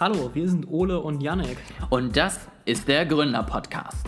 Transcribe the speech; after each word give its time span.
Hallo, 0.00 0.28
wir 0.34 0.48
sind 0.48 0.66
Ole 0.68 0.98
und 0.98 1.22
Yannick. 1.22 1.56
Und 1.88 2.16
das 2.16 2.40
ist 2.64 2.88
der 2.88 3.06
Gründer-Podcast. 3.06 4.04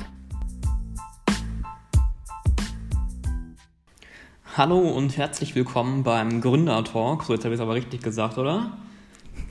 Hallo 4.56 4.80
und 4.80 5.16
herzlich 5.16 5.54
willkommen 5.54 6.02
beim 6.02 6.40
Gründer-Talk. 6.40 7.22
So, 7.22 7.34
jetzt 7.34 7.44
habe 7.44 7.54
ich 7.54 7.60
es 7.60 7.62
aber 7.62 7.74
richtig 7.74 8.02
gesagt, 8.02 8.36
oder? 8.36 8.72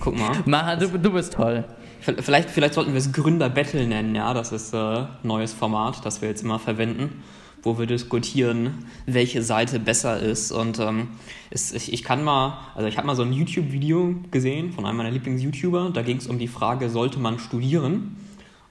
Guck 0.02 0.20
mal. 0.20 0.43
Mach, 0.45 0.77
du, 0.77 0.99
du 0.99 1.11
bist 1.11 1.31
toll. 1.31 1.63
Vielleicht, 2.02 2.49
vielleicht 2.49 2.73
sollten 2.73 2.91
wir 2.91 2.97
es 2.97 3.13
Gründer-Battle 3.13 3.88
nennen, 3.88 4.13
ja. 4.13 4.33
Das 4.33 4.52
ist 4.52 4.75
ein 4.75 5.05
äh, 5.05 5.07
neues 5.23 5.54
Format, 5.54 6.05
das 6.05 6.21
wir 6.21 6.27
jetzt 6.27 6.43
immer 6.43 6.59
verwenden 6.59 7.23
wo 7.66 7.77
wir 7.79 7.88
diskutieren, 7.88 8.86
welche 9.05 9.41
Seite 9.41 9.79
besser 9.79 10.20
ist. 10.20 10.52
Und 10.52 10.79
ähm, 10.79 11.09
ist, 11.49 11.76
ich, 11.76 11.91
ich 11.91 12.03
kann 12.03 12.23
mal, 12.23 12.59
also 12.76 12.88
ich 12.88 12.98
habe 12.98 13.08
mal 13.08 13.16
so 13.16 13.23
ein 13.23 13.34
YouTube-Video 13.34 14.16
gesehen 14.31 14.72
von 14.72 14.85
einem 14.85 14.98
meiner 14.98 15.12
Lieblings-YouTuber, 15.12 15.89
da 15.89 16.03
ging 16.03 16.17
es 16.17 16.27
um 16.27 16.39
die 16.39 16.48
Frage, 16.48 16.89
sollte 16.89 17.20
man 17.20 17.39
studieren? 17.39 18.17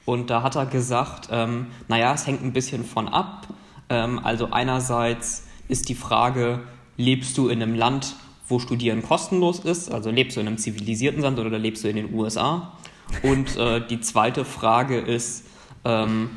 Und 0.06 0.30
da 0.30 0.42
hat 0.42 0.54
er 0.54 0.66
gesagt, 0.66 1.28
ähm, 1.32 1.66
naja, 1.88 2.14
es 2.14 2.26
hängt 2.26 2.42
ein 2.42 2.52
bisschen 2.52 2.84
von 2.84 3.08
ab. 3.08 3.48
Ähm, 3.88 4.20
also 4.22 4.50
einerseits 4.50 5.46
ist 5.68 5.88
die 5.88 5.94
Frage, 5.94 6.60
lebst 6.96 7.36
du 7.36 7.48
in 7.48 7.60
einem 7.60 7.74
Land, 7.74 8.14
wo 8.48 8.60
Studieren 8.60 9.02
kostenlos 9.02 9.60
ist? 9.60 9.90
Also 9.90 10.10
lebst 10.10 10.36
du 10.36 10.40
in 10.40 10.46
einem 10.46 10.58
zivilisierten 10.58 11.20
Land 11.20 11.38
oder 11.38 11.58
lebst 11.58 11.82
du 11.82 11.88
in 11.88 11.96
den 11.96 12.14
USA? 12.14 12.74
Und 13.22 13.56
äh, 13.56 13.84
die 13.86 14.00
zweite 14.00 14.44
Frage 14.44 14.98
ist, 14.98 15.44
ähm, 15.84 16.30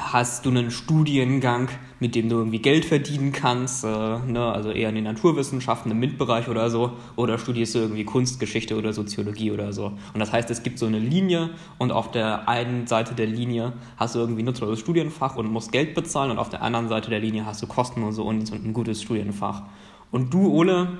hast 0.00 0.46
du 0.46 0.50
einen 0.50 0.70
Studiengang, 0.70 1.68
mit 2.00 2.14
dem 2.14 2.28
du 2.28 2.38
irgendwie 2.38 2.60
Geld 2.60 2.84
verdienen 2.84 3.32
kannst, 3.32 3.84
äh, 3.84 3.88
ne? 3.88 4.52
also 4.52 4.70
eher 4.70 4.88
in 4.88 4.94
den 4.94 5.04
Naturwissenschaften, 5.04 5.92
im 5.92 6.00
MINT-Bereich 6.00 6.48
oder 6.48 6.70
so, 6.70 6.92
oder 7.16 7.38
studierst 7.38 7.74
du 7.74 7.80
irgendwie 7.80 8.04
Kunstgeschichte 8.04 8.76
oder 8.76 8.92
Soziologie 8.92 9.52
oder 9.52 9.72
so. 9.72 9.86
Und 10.14 10.20
das 10.20 10.32
heißt, 10.32 10.50
es 10.50 10.62
gibt 10.62 10.78
so 10.78 10.86
eine 10.86 10.98
Linie 10.98 11.50
und 11.78 11.92
auf 11.92 12.10
der 12.10 12.48
einen 12.48 12.86
Seite 12.86 13.14
der 13.14 13.26
Linie 13.26 13.74
hast 13.96 14.14
du 14.14 14.18
irgendwie 14.18 14.42
ein 14.42 14.46
nutzloses 14.46 14.80
Studienfach 14.80 15.36
und 15.36 15.50
musst 15.52 15.72
Geld 15.72 15.94
bezahlen 15.94 16.30
und 16.30 16.38
auf 16.38 16.48
der 16.48 16.62
anderen 16.62 16.88
Seite 16.88 17.10
der 17.10 17.20
Linie 17.20 17.44
hast 17.44 17.62
du 17.62 17.66
kostenlose 17.66 18.22
Unis 18.22 18.50
und 18.50 18.64
ein 18.64 18.72
gutes 18.72 19.02
Studienfach. 19.02 19.62
Und 20.10 20.32
du, 20.32 20.50
Ole, 20.50 20.98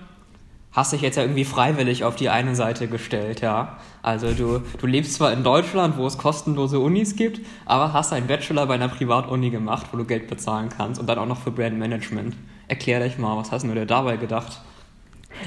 hast 0.73 0.93
dich 0.93 1.01
jetzt 1.01 1.17
ja 1.17 1.23
irgendwie 1.23 1.45
freiwillig 1.45 2.05
auf 2.05 2.17
die 2.17 2.29
eine 2.29 2.55
Seite 2.55 2.87
gestellt, 2.87 3.41
ja. 3.41 3.79
Also 4.03 4.33
du, 4.33 4.63
du 4.79 4.87
lebst 4.87 5.15
zwar 5.15 5.33
in 5.33 5.43
Deutschland, 5.43 5.97
wo 5.97 6.07
es 6.07 6.17
kostenlose 6.17 6.79
Unis 6.79 7.17
gibt, 7.17 7.41
aber 7.67 7.93
hast 7.93 8.13
einen 8.13 8.27
Bachelor 8.27 8.67
bei 8.67 8.75
einer 8.75 8.89
Privatuni 8.89 9.51
gemacht, 9.51 9.87
wo 9.93 9.97
du 9.97 10.05
Geld 10.05 10.29
bezahlen 10.29 10.69
kannst 10.75 11.01
und 11.01 11.09
dann 11.09 11.19
auch 11.19 11.27
noch 11.27 11.39
für 11.39 11.51
Brand 11.51 11.79
Management. 11.79 12.37
Erklär 12.69 13.01
dich 13.01 13.19
mal, 13.19 13.37
was 13.37 13.51
hast 13.51 13.65
du 13.65 13.75
dir 13.75 13.87
dabei 13.87 14.17
gedacht? 14.17 14.61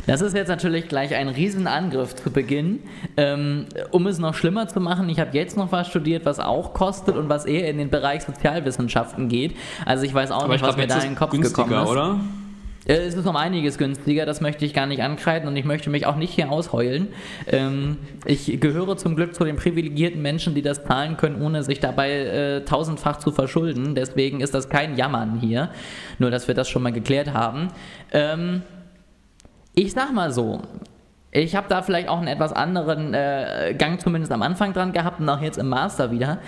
Das 0.08 0.22
ist 0.22 0.34
jetzt 0.34 0.48
natürlich 0.48 0.88
gleich 0.88 1.14
ein 1.14 1.28
Riesenangriff 1.28 2.16
zu 2.16 2.32
Beginn. 2.32 2.80
Ähm, 3.18 3.66
um 3.92 4.08
es 4.08 4.18
noch 4.18 4.34
schlimmer 4.34 4.68
zu 4.68 4.80
machen, 4.80 5.08
ich 5.10 5.20
habe 5.20 5.32
jetzt 5.34 5.56
noch 5.56 5.72
was 5.72 5.88
studiert, 5.88 6.26
was 6.26 6.40
auch 6.40 6.74
kostet 6.74 7.16
und 7.16 7.30
was 7.30 7.46
eher 7.46 7.70
in 7.70 7.78
den 7.78 7.90
Bereich 7.90 8.24
Sozialwissenschaften 8.24 9.30
geht. 9.30 9.56
Also 9.86 10.04
ich 10.04 10.14
weiß 10.14 10.32
auch 10.32 10.44
Aber 10.44 10.54
nicht, 10.54 10.66
was 10.66 10.78
mir 10.78 10.88
da 10.88 10.98
in 10.98 11.12
den 11.12 11.16
Kopf 11.16 11.32
gekommen 11.32 11.74
ist. 11.74 11.90
oder? 11.90 12.20
Äh, 12.86 12.94
es 12.94 13.16
ist 13.16 13.26
um 13.26 13.36
einiges 13.36 13.78
günstiger, 13.78 14.26
das 14.26 14.42
möchte 14.42 14.66
ich 14.66 14.73
gar 14.73 14.86
nicht 14.86 15.02
ankreiden 15.02 15.48
und 15.48 15.56
ich 15.56 15.66
möchte 15.66 15.89
mich 15.89 16.06
auch 16.06 16.16
nicht 16.16 16.34
hier 16.34 16.52
ausheulen. 16.52 17.09
Ähm, 17.48 17.98
ich 18.25 18.59
gehöre 18.59 18.98
zum 18.98 19.16
Glück 19.16 19.36
zu 19.36 19.44
den 19.45 19.56
privilegierten 19.56 20.22
Menschen, 20.22 20.56
die 20.56 20.62
das 20.62 20.84
zahlen 20.84 21.17
können, 21.17 21.42
ohne 21.42 21.64
sich 21.64 21.80
dabei 21.80 22.12
äh, 22.12 22.66
tausendfach 22.66 23.17
zu 23.17 23.31
verschulden. 23.31 23.95
Deswegen 23.95 24.42
ist 24.42 24.53
das 24.53 24.70
kein 24.70 24.98
Jammern 24.98 25.40
hier. 25.40 25.70
Nur, 26.20 26.31
dass 26.31 26.48
wir 26.48 26.56
das 26.56 26.70
schon 26.70 26.84
mal 26.84 26.92
geklärt 26.92 27.34
haben. 27.34 27.70
Ähm, 28.12 28.62
ich 29.75 29.94
sag 29.94 30.14
mal 30.14 30.31
so, 30.31 30.62
ich 31.31 31.56
habe 31.56 31.68
da 31.68 31.81
vielleicht 31.81 32.09
auch 32.09 32.20
einen 32.20 32.28
etwas 32.28 32.53
anderen 32.53 33.14
äh, 33.14 33.73
Gang 33.78 34.00
zumindest 34.00 34.31
am 34.31 34.44
Anfang 34.44 34.73
dran 34.73 34.94
gehabt 34.94 35.19
und 35.19 35.28
auch 35.29 35.41
jetzt 35.41 35.58
im 35.58 35.68
Master 35.68 36.12
wieder. 36.12 36.40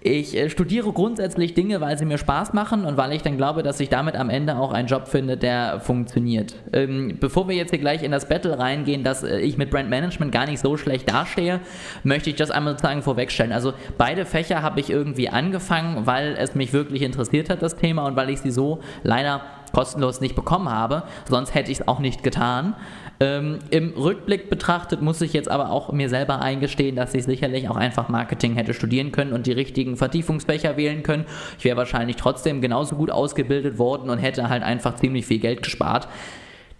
Ich 0.00 0.36
äh, 0.36 0.48
studiere 0.48 0.92
grundsätzlich 0.92 1.54
Dinge, 1.54 1.80
weil 1.80 1.98
sie 1.98 2.04
mir 2.04 2.18
Spaß 2.18 2.52
machen 2.52 2.84
und 2.84 2.96
weil 2.96 3.12
ich 3.12 3.22
dann 3.22 3.36
glaube, 3.36 3.64
dass 3.64 3.80
ich 3.80 3.88
damit 3.88 4.14
am 4.14 4.30
Ende 4.30 4.56
auch 4.56 4.72
einen 4.72 4.86
Job 4.86 5.08
finde, 5.08 5.36
der 5.36 5.80
funktioniert. 5.80 6.54
Ähm, 6.72 7.16
bevor 7.18 7.48
wir 7.48 7.56
jetzt 7.56 7.70
hier 7.70 7.80
gleich 7.80 8.04
in 8.04 8.12
das 8.12 8.28
Battle 8.28 8.58
reingehen, 8.58 9.02
dass 9.02 9.24
äh, 9.24 9.38
ich 9.40 9.58
mit 9.58 9.70
Brandmanagement 9.70 10.30
gar 10.30 10.46
nicht 10.46 10.60
so 10.60 10.76
schlecht 10.76 11.10
dastehe, 11.10 11.60
möchte 12.04 12.30
ich 12.30 12.36
das 12.36 12.52
einmal 12.52 12.74
sozusagen 12.74 13.02
vorwegstellen. 13.02 13.50
Also 13.50 13.72
beide 13.96 14.24
Fächer 14.24 14.62
habe 14.62 14.78
ich 14.78 14.88
irgendwie 14.88 15.30
angefangen, 15.30 16.06
weil 16.06 16.36
es 16.38 16.54
mich 16.54 16.72
wirklich 16.72 17.02
interessiert 17.02 17.50
hat, 17.50 17.60
das 17.60 17.76
Thema, 17.76 18.06
und 18.06 18.14
weil 18.14 18.30
ich 18.30 18.40
sie 18.40 18.52
so 18.52 18.78
leider 19.02 19.40
kostenlos 19.72 20.20
nicht 20.20 20.36
bekommen 20.36 20.70
habe. 20.70 21.02
Sonst 21.28 21.54
hätte 21.54 21.72
ich 21.72 21.80
es 21.80 21.88
auch 21.88 21.98
nicht 21.98 22.22
getan. 22.22 22.74
Ähm, 23.20 23.58
Im 23.70 23.94
Rückblick 23.94 24.48
betrachtet 24.48 25.02
muss 25.02 25.20
ich 25.20 25.32
jetzt 25.32 25.50
aber 25.50 25.70
auch 25.70 25.92
mir 25.92 26.08
selber 26.08 26.40
eingestehen, 26.40 26.94
dass 26.94 27.14
ich 27.14 27.24
sicherlich 27.24 27.68
auch 27.68 27.76
einfach 27.76 28.08
Marketing 28.08 28.54
hätte 28.54 28.74
studieren 28.74 29.10
können 29.10 29.32
und 29.32 29.46
die 29.46 29.52
richtigen 29.52 29.96
Vertiefungsfächer 29.96 30.76
wählen 30.76 31.02
können. 31.02 31.24
Ich 31.58 31.64
wäre 31.64 31.76
wahrscheinlich 31.76 32.16
trotzdem 32.16 32.60
genauso 32.60 32.94
gut 32.94 33.10
ausgebildet 33.10 33.78
worden 33.78 34.08
und 34.08 34.18
hätte 34.18 34.48
halt 34.48 34.62
einfach 34.62 34.94
ziemlich 34.96 35.26
viel 35.26 35.40
Geld 35.40 35.62
gespart. 35.62 36.08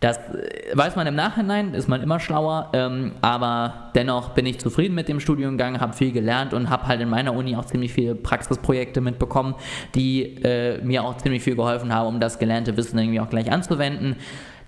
Das 0.01 0.19
äh, 0.19 0.77
weiß 0.77 0.95
man 0.95 1.09
im 1.09 1.17
Nachhinein, 1.17 1.75
ist 1.75 1.89
man 1.89 2.03
immer 2.03 2.21
schlauer, 2.21 2.71
ähm, 2.73 3.15
aber 3.21 3.91
dennoch 3.97 4.31
bin 4.31 4.47
ich 4.47 4.61
zufrieden 4.61 4.95
mit 4.95 5.09
dem 5.09 5.19
Studiengang, 5.19 5.81
habe 5.81 5.93
viel 5.93 6.13
gelernt 6.13 6.55
und 6.55 6.71
habe 6.71 6.87
halt 6.87 7.01
in 7.01 7.09
meiner 7.09 7.35
Uni 7.35 7.57
auch 7.57 7.65
ziemlich 7.65 7.93
viele 7.93 8.15
Praxisprojekte 8.15 9.01
mitbekommen, 9.01 9.57
die 9.97 10.37
äh, 10.45 10.81
mir 10.85 11.03
auch 11.03 11.17
ziemlich 11.17 11.43
viel 11.43 11.57
geholfen 11.57 11.93
haben, 11.93 12.07
um 12.07 12.21
das 12.21 12.39
gelernte 12.39 12.77
Wissen 12.77 12.97
irgendwie 12.97 13.19
auch 13.19 13.29
gleich 13.29 13.51
anzuwenden. 13.51 14.15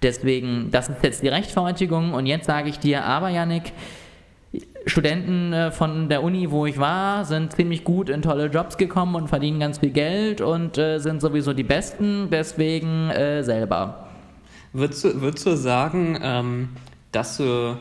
Deswegen, 0.03 0.71
das 0.71 0.89
ist 0.89 1.03
jetzt 1.03 1.23
die 1.23 1.29
Rechtfertigung. 1.29 2.15
Und 2.15 2.27
jetzt 2.27 2.47
sage 2.47 2.69
ich 2.69 2.79
dir, 2.79 3.05
aber 3.05 3.29
Yannick, 3.29 3.73
Studenten 4.87 5.53
äh, 5.53 5.71
von 5.71 6.09
der 6.09 6.23
Uni, 6.23 6.51
wo 6.51 6.67
ich 6.67 6.79
war, 6.79 7.25
sind 7.25 7.53
ziemlich 7.53 7.85
gut 7.85 8.09
in 8.09 8.23
tolle 8.23 8.47
Jobs 8.47 8.77
gekommen 8.77 9.15
und 9.15 9.29
verdienen 9.29 9.61
ganz 9.61 9.79
viel 9.79 9.91
Geld 9.91 10.41
und 10.41 10.79
äh, 10.79 10.99
sind 10.99 11.21
sowieso 11.21 11.53
die 11.53 11.63
Besten, 11.63 12.29
deswegen 12.31 13.11
äh, 13.11 13.43
selber. 13.43 14.09
Würdest 14.73 15.05
du, 15.05 15.21
würdest 15.21 15.47
du 15.47 15.57
sagen, 15.57 16.19
ähm, 16.23 16.69
dass 17.13 17.37
du 17.37 17.77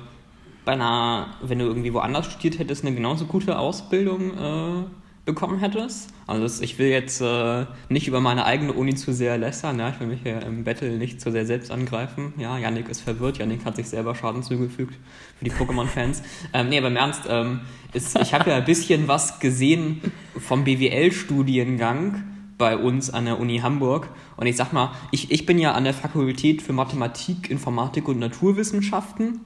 bei 0.65 0.73
einer, 0.73 1.27
wenn 1.41 1.59
du 1.59 1.65
irgendwie 1.65 1.93
woanders 1.93 2.25
studiert 2.25 2.59
hättest, 2.59 2.85
eine 2.85 2.93
genauso 2.93 3.25
gute 3.25 3.57
Ausbildung 3.57 4.31
äh, 4.37 4.83
bekommen 5.29 5.59
hättest. 5.59 6.09
Also 6.25 6.63
ich 6.63 6.79
will 6.79 6.87
jetzt 6.87 7.21
äh, 7.21 7.65
nicht 7.87 8.07
über 8.07 8.19
meine 8.19 8.45
eigene 8.45 8.73
Uni 8.73 8.95
zu 8.95 9.13
sehr 9.13 9.37
lästern, 9.37 9.77
ja, 9.77 9.89
ich 9.89 9.99
will 9.99 10.07
mich 10.07 10.21
hier 10.23 10.41
im 10.41 10.63
Battle 10.63 10.97
nicht 10.97 11.21
zu 11.21 11.31
sehr 11.31 11.45
selbst 11.45 11.69
angreifen. 11.69 12.33
Ja, 12.37 12.57
Yannick 12.57 12.89
ist 12.89 13.01
verwirrt, 13.01 13.37
Yannick 13.37 13.63
hat 13.63 13.75
sich 13.75 13.87
selber 13.87 14.15
Schaden 14.15 14.41
zugefügt 14.41 14.95
für 15.37 15.45
die 15.45 15.51
Pokémon-Fans. 15.51 16.23
Ähm, 16.51 16.69
nee, 16.69 16.79
aber 16.79 16.87
im 16.87 16.95
Ernst, 16.95 17.23
ähm, 17.29 17.59
ist, 17.93 18.17
ich 18.19 18.33
habe 18.33 18.49
ja 18.49 18.57
ein 18.57 18.65
bisschen 18.65 19.07
was 19.07 19.39
gesehen 19.39 20.01
vom 20.35 20.63
BWL-Studiengang 20.63 22.23
bei 22.57 22.75
uns 22.75 23.11
an 23.11 23.25
der 23.25 23.39
Uni 23.39 23.59
Hamburg. 23.59 24.09
Und 24.35 24.47
ich 24.47 24.55
sag 24.55 24.73
mal, 24.73 24.93
ich, 25.11 25.31
ich 25.31 25.45
bin 25.45 25.59
ja 25.59 25.73
an 25.73 25.83
der 25.83 25.93
Fakultät 25.93 26.61
für 26.63 26.73
Mathematik, 26.73 27.51
Informatik 27.51 28.07
und 28.07 28.17
Naturwissenschaften. 28.17 29.41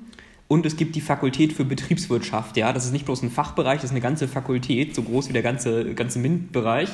Und 0.48 0.66
es 0.66 0.76
gibt 0.76 0.96
die 0.96 1.02
Fakultät 1.02 1.54
für 1.54 1.66
Betriebswirtschaft, 1.66 2.58
ja, 2.58 2.74
das 2.74 2.86
ist 2.86 2.92
nicht 2.92 3.06
bloß 3.06 3.24
ein 3.24 3.32
Fachbereich, 3.32 3.78
das 3.78 3.86
ist 3.86 3.92
eine 3.92 4.02
ganze 4.02 4.28
Fakultät, 4.28 4.94
so 4.94 5.02
groß 5.02 5.30
wie 5.30 5.34
der 5.34 5.42
ganze, 5.42 5.94
ganze 5.96 6.20
MINT-Bereich. 6.20 6.90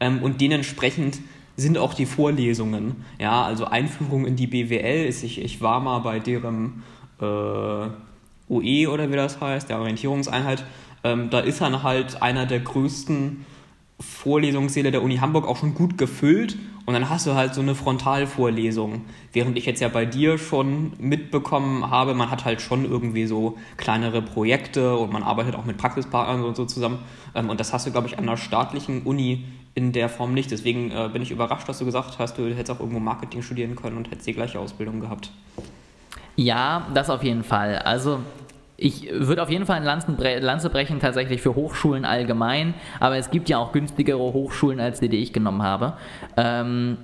Ähm, 0.00 0.22
und 0.22 0.40
dementsprechend 0.40 1.18
sind 1.56 1.78
auch 1.78 1.94
die 1.94 2.06
Vorlesungen, 2.06 3.04
ja, 3.18 3.42
also 3.42 3.64
Einführung 3.64 4.26
in 4.26 4.36
die 4.36 4.46
BWL 4.46 5.06
ist, 5.06 5.24
ich, 5.24 5.42
ich 5.42 5.60
war 5.60 5.80
mal 5.80 5.98
bei 6.00 6.20
deren 6.20 6.84
äh, 7.20 7.24
OE 7.24 8.86
oder 8.88 9.10
wie 9.10 9.16
das 9.16 9.40
heißt, 9.40 9.68
der 9.68 9.78
Orientierungseinheit, 9.80 10.64
ähm, 11.02 11.30
da 11.30 11.40
ist 11.40 11.60
dann 11.60 11.82
halt 11.82 12.22
einer 12.22 12.46
der 12.46 12.60
größten 12.60 13.44
Vorlesungssäle 14.00 14.90
der 14.90 15.02
Uni 15.02 15.16
Hamburg 15.16 15.46
auch 15.46 15.56
schon 15.56 15.74
gut 15.74 15.98
gefüllt 15.98 16.56
und 16.88 16.94
dann 16.94 17.10
hast 17.10 17.26
du 17.26 17.34
halt 17.34 17.52
so 17.52 17.60
eine 17.60 17.74
Frontalvorlesung. 17.74 19.04
Während 19.34 19.58
ich 19.58 19.66
jetzt 19.66 19.80
ja 19.80 19.88
bei 19.88 20.06
dir 20.06 20.38
schon 20.38 20.94
mitbekommen 20.98 21.90
habe, 21.90 22.14
man 22.14 22.30
hat 22.30 22.46
halt 22.46 22.62
schon 22.62 22.84
irgendwie 22.84 23.26
so 23.26 23.58
kleinere 23.76 24.22
Projekte 24.22 24.96
und 24.96 25.12
man 25.12 25.22
arbeitet 25.22 25.54
auch 25.54 25.66
mit 25.66 25.76
Praxispartnern 25.76 26.42
und 26.44 26.56
so 26.56 26.64
zusammen. 26.64 27.00
Ähm, 27.34 27.50
und 27.50 27.60
das 27.60 27.74
hast 27.74 27.86
du, 27.86 27.90
glaube 27.90 28.06
ich, 28.06 28.16
an 28.16 28.24
einer 28.24 28.38
staatlichen 28.38 29.02
Uni 29.02 29.44
in 29.74 29.92
der 29.92 30.08
Form 30.08 30.32
nicht. 30.32 30.50
Deswegen 30.50 30.90
äh, 30.90 31.10
bin 31.12 31.20
ich 31.20 31.30
überrascht, 31.30 31.68
dass 31.68 31.78
du 31.78 31.84
gesagt 31.84 32.18
hast, 32.18 32.38
du 32.38 32.48
hättest 32.48 32.70
auch 32.70 32.80
irgendwo 32.80 33.00
Marketing 33.00 33.42
studieren 33.42 33.76
können 33.76 33.98
und 33.98 34.10
hättest 34.10 34.26
die 34.26 34.32
gleiche 34.32 34.58
Ausbildung 34.58 35.00
gehabt. 35.00 35.30
Ja, 36.36 36.86
das 36.94 37.10
auf 37.10 37.22
jeden 37.22 37.44
Fall. 37.44 37.76
Also 37.80 38.20
ich 38.80 39.10
würde 39.12 39.42
auf 39.42 39.50
jeden 39.50 39.66
Fall 39.66 39.76
eine 39.76 40.40
Lanze 40.40 40.70
brechen 40.70 41.00
tatsächlich 41.00 41.42
für 41.42 41.56
Hochschulen 41.56 42.04
allgemein, 42.04 42.74
aber 43.00 43.16
es 43.16 43.30
gibt 43.30 43.48
ja 43.48 43.58
auch 43.58 43.72
günstigere 43.72 44.18
Hochschulen 44.18 44.78
als 44.78 45.00
die, 45.00 45.08
die 45.08 45.18
ich 45.18 45.32
genommen 45.32 45.62
habe. 45.62 45.94
Ähm, 46.36 46.96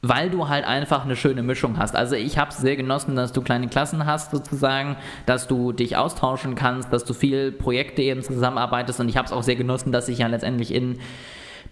weil 0.00 0.30
du 0.30 0.48
halt 0.48 0.64
einfach 0.64 1.04
eine 1.04 1.16
schöne 1.16 1.42
Mischung 1.42 1.76
hast. 1.76 1.94
Also 1.94 2.14
ich 2.14 2.38
habe 2.38 2.52
es 2.52 2.58
sehr 2.58 2.76
genossen, 2.76 3.16
dass 3.16 3.32
du 3.32 3.42
kleine 3.42 3.68
Klassen 3.68 4.06
hast 4.06 4.30
sozusagen, 4.30 4.96
dass 5.26 5.48
du 5.48 5.72
dich 5.72 5.96
austauschen 5.96 6.54
kannst, 6.54 6.92
dass 6.92 7.04
du 7.04 7.12
viel 7.12 7.52
Projekte 7.52 8.00
eben 8.02 8.22
zusammenarbeitest 8.22 9.00
und 9.00 9.08
ich 9.08 9.16
habe 9.16 9.26
es 9.26 9.32
auch 9.32 9.42
sehr 9.42 9.56
genossen, 9.56 9.92
dass 9.92 10.08
ich 10.08 10.18
ja 10.18 10.28
letztendlich 10.28 10.72
in 10.72 11.00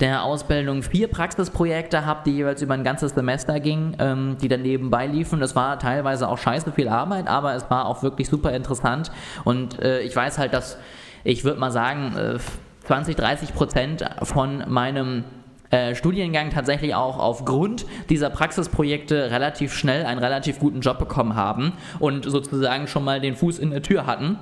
der 0.01 0.25
Ausbildung 0.25 0.83
vier 0.83 1.09
Praxisprojekte 1.09 2.05
habe, 2.05 2.21
die 2.27 2.33
jeweils 2.33 2.63
über 2.63 2.75
ein 2.75 2.85
ganzes 2.85 3.13
Semester 3.13 3.61
gingen, 3.61 3.97
ähm, 3.99 4.37
die 4.41 4.49
dann 4.49 4.63
nebenbei 4.63 5.07
liefen. 5.07 5.41
Das 5.41 5.57
war 5.57 5.79
teilweise 5.79 6.29
auch 6.29 6.39
scheiße 6.39 6.73
viel 6.73 6.89
Arbeit, 6.89 7.29
aber 7.29 7.55
es 7.55 7.71
war 7.71 7.87
auch 7.87 8.03
wirklich 8.03 8.29
super 8.29 8.53
interessant. 8.53 9.11
Und 9.45 9.81
äh, 9.81 10.01
ich 10.01 10.15
weiß 10.15 10.39
halt, 10.39 10.53
dass 10.53 10.79
ich 11.25 11.45
würde 11.45 11.59
mal 11.59 11.73
sagen, 11.73 12.17
äh, 12.17 12.39
20, 12.85 13.17
30 13.17 13.55
Prozent 13.55 14.05
von 14.23 14.63
meinem 14.69 15.25
äh, 15.71 15.97
Studiengang 15.97 16.51
tatsächlich 16.51 16.95
auch 16.95 17.19
aufgrund 17.19 17.85
dieser 18.09 18.31
Praxisprojekte 18.31 19.31
relativ 19.33 19.75
schnell 19.75 20.07
einen 20.07 20.21
relativ 20.21 20.61
guten 20.61 20.81
Job 20.81 20.99
bekommen 20.99 21.35
haben 21.35 21.73
und 21.99 22.25
sozusagen 22.25 22.87
schon 22.87 23.05
mal 23.05 23.21
den 23.21 23.35
Fuß 23.35 23.59
in 23.59 23.71
der 23.71 23.83
Tür 23.83 24.07
hatten. 24.07 24.39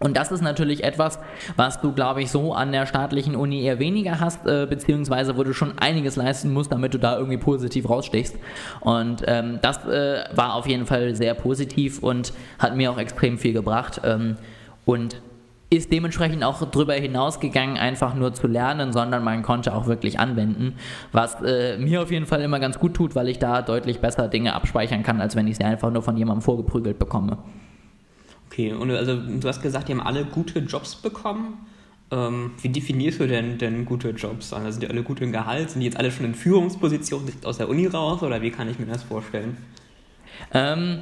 Und 0.00 0.16
das 0.16 0.32
ist 0.32 0.40
natürlich 0.40 0.82
etwas, 0.82 1.18
was 1.56 1.80
du, 1.80 1.92
glaube 1.92 2.22
ich, 2.22 2.30
so 2.30 2.54
an 2.54 2.72
der 2.72 2.86
staatlichen 2.86 3.36
Uni 3.36 3.62
eher 3.62 3.78
weniger 3.78 4.18
hast, 4.18 4.46
äh, 4.46 4.66
beziehungsweise 4.68 5.36
wo 5.36 5.44
du 5.44 5.52
schon 5.52 5.78
einiges 5.78 6.16
leisten 6.16 6.52
musst, 6.52 6.72
damit 6.72 6.94
du 6.94 6.98
da 6.98 7.16
irgendwie 7.16 7.36
positiv 7.36 7.88
rausstichst. 7.88 8.36
Und 8.80 9.22
ähm, 9.26 9.58
das 9.60 9.84
äh, 9.86 10.24
war 10.34 10.54
auf 10.54 10.66
jeden 10.66 10.86
Fall 10.86 11.14
sehr 11.14 11.34
positiv 11.34 12.02
und 12.02 12.32
hat 12.58 12.76
mir 12.76 12.90
auch 12.90 12.98
extrem 12.98 13.36
viel 13.36 13.52
gebracht. 13.52 14.00
Ähm, 14.02 14.36
und 14.86 15.20
ist 15.68 15.92
dementsprechend 15.92 16.42
auch 16.42 16.62
darüber 16.68 16.94
hinausgegangen, 16.94 17.76
einfach 17.76 18.14
nur 18.14 18.34
zu 18.34 18.48
lernen, 18.48 18.92
sondern 18.92 19.22
man 19.22 19.42
konnte 19.42 19.72
auch 19.72 19.86
wirklich 19.86 20.18
anwenden, 20.18 20.74
was 21.12 21.40
äh, 21.42 21.78
mir 21.78 22.02
auf 22.02 22.10
jeden 22.10 22.26
Fall 22.26 22.40
immer 22.40 22.58
ganz 22.58 22.80
gut 22.80 22.94
tut, 22.94 23.14
weil 23.14 23.28
ich 23.28 23.38
da 23.38 23.62
deutlich 23.62 24.00
besser 24.00 24.26
Dinge 24.28 24.54
abspeichern 24.54 25.04
kann, 25.04 25.20
als 25.20 25.36
wenn 25.36 25.46
ich 25.46 25.58
sie 25.58 25.64
einfach 25.64 25.92
nur 25.92 26.02
von 26.02 26.16
jemandem 26.16 26.42
vorgeprügelt 26.42 26.98
bekomme. 26.98 27.38
Okay, 28.50 28.72
und 28.72 28.90
also 28.90 29.14
du 29.14 29.46
hast 29.46 29.62
gesagt, 29.62 29.88
die 29.88 29.92
haben 29.92 30.00
alle 30.00 30.24
gute 30.24 30.58
Jobs 30.58 30.96
bekommen. 30.96 31.66
Ähm, 32.10 32.50
wie 32.60 32.68
definierst 32.68 33.20
du 33.20 33.28
denn, 33.28 33.58
denn 33.58 33.84
gute 33.84 34.10
Jobs? 34.10 34.52
Also 34.52 34.72
sind 34.72 34.82
die 34.82 34.88
alle 34.88 35.04
gut 35.04 35.20
im 35.20 35.30
Gehalt? 35.30 35.70
Sind 35.70 35.80
die 35.80 35.86
jetzt 35.86 35.96
alle 35.96 36.10
schon 36.10 36.26
in 36.26 36.34
Führungspositionen 36.34 37.32
aus 37.44 37.58
der 37.58 37.68
Uni 37.68 37.86
raus 37.86 38.24
oder 38.24 38.42
wie 38.42 38.50
kann 38.50 38.68
ich 38.68 38.80
mir 38.80 38.86
das 38.86 39.04
vorstellen? 39.04 39.56
Ähm, 40.52 40.98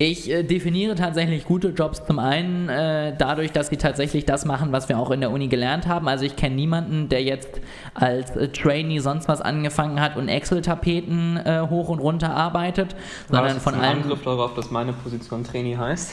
ich 0.00 0.30
äh, 0.30 0.44
definiere 0.44 0.94
tatsächlich 0.94 1.44
gute 1.44 1.70
Jobs 1.70 2.04
zum 2.04 2.20
einen 2.20 2.68
äh, 2.68 3.16
dadurch, 3.18 3.50
dass 3.50 3.66
sie 3.66 3.76
tatsächlich 3.76 4.24
das 4.24 4.44
machen, 4.44 4.70
was 4.70 4.88
wir 4.88 4.96
auch 4.96 5.10
in 5.10 5.20
der 5.20 5.32
Uni 5.32 5.48
gelernt 5.48 5.88
haben. 5.88 6.06
Also 6.06 6.24
ich 6.24 6.36
kenne 6.36 6.54
niemanden, 6.54 7.08
der 7.08 7.24
jetzt 7.24 7.60
als 7.94 8.30
äh, 8.36 8.48
Trainee 8.48 9.00
sonst 9.00 9.26
was 9.26 9.40
angefangen 9.40 10.00
hat 10.00 10.16
und 10.16 10.28
Excel-Tapeten 10.28 11.36
äh, 11.38 11.66
hoch 11.68 11.88
und 11.88 11.98
runter 11.98 12.30
arbeitet, 12.30 12.94
War 13.28 13.38
sondern 13.38 13.54
das 13.54 13.64
von 13.64 13.74
allen. 13.74 14.02
Angriff 14.02 14.22
darauf, 14.22 14.54
dass 14.54 14.70
meine 14.70 14.92
Position 14.92 15.42
Trainee 15.42 15.76
heißt. 15.76 16.12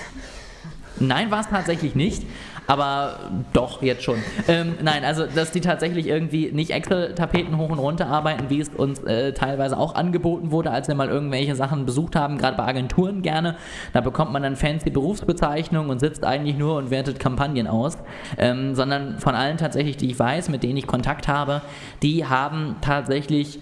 Nein, 0.99 1.29
war 1.29 1.41
es 1.41 1.49
tatsächlich 1.49 1.93
nicht. 1.93 2.23
Aber 2.67 3.19
doch, 3.53 3.81
jetzt 3.81 4.03
schon. 4.03 4.17
Ähm, 4.47 4.75
nein, 4.81 5.03
also, 5.03 5.25
dass 5.25 5.51
die 5.51 5.61
tatsächlich 5.61 6.07
irgendwie 6.07 6.51
nicht 6.51 6.71
Excel-Tapeten 6.71 7.57
hoch 7.57 7.69
und 7.69 7.79
runter 7.79 8.07
arbeiten, 8.07 8.49
wie 8.49 8.59
es 8.59 8.69
uns 8.69 9.03
äh, 9.03 9.33
teilweise 9.33 9.77
auch 9.77 9.95
angeboten 9.95 10.51
wurde, 10.51 10.71
als 10.71 10.87
wir 10.87 10.95
mal 10.95 11.09
irgendwelche 11.09 11.55
Sachen 11.55 11.85
besucht 11.85 12.15
haben, 12.15 12.37
gerade 12.37 12.57
bei 12.57 12.63
Agenturen 12.63 13.21
gerne. 13.21 13.55
Da 13.93 14.01
bekommt 14.01 14.33
man 14.33 14.43
dann 14.43 14.55
fancy 14.55 14.89
Berufsbezeichnungen 14.89 15.89
und 15.89 15.99
sitzt 15.99 16.25
eigentlich 16.25 16.57
nur 16.57 16.77
und 16.77 16.89
wertet 16.89 17.19
Kampagnen 17.19 17.67
aus. 17.67 17.97
Ähm, 18.37 18.75
sondern 18.75 19.19
von 19.19 19.35
allen 19.35 19.57
tatsächlich, 19.57 19.97
die 19.97 20.11
ich 20.11 20.19
weiß, 20.19 20.49
mit 20.49 20.63
denen 20.63 20.77
ich 20.77 20.87
Kontakt 20.87 21.27
habe, 21.27 21.61
die 22.01 22.25
haben 22.25 22.77
tatsächlich 22.81 23.59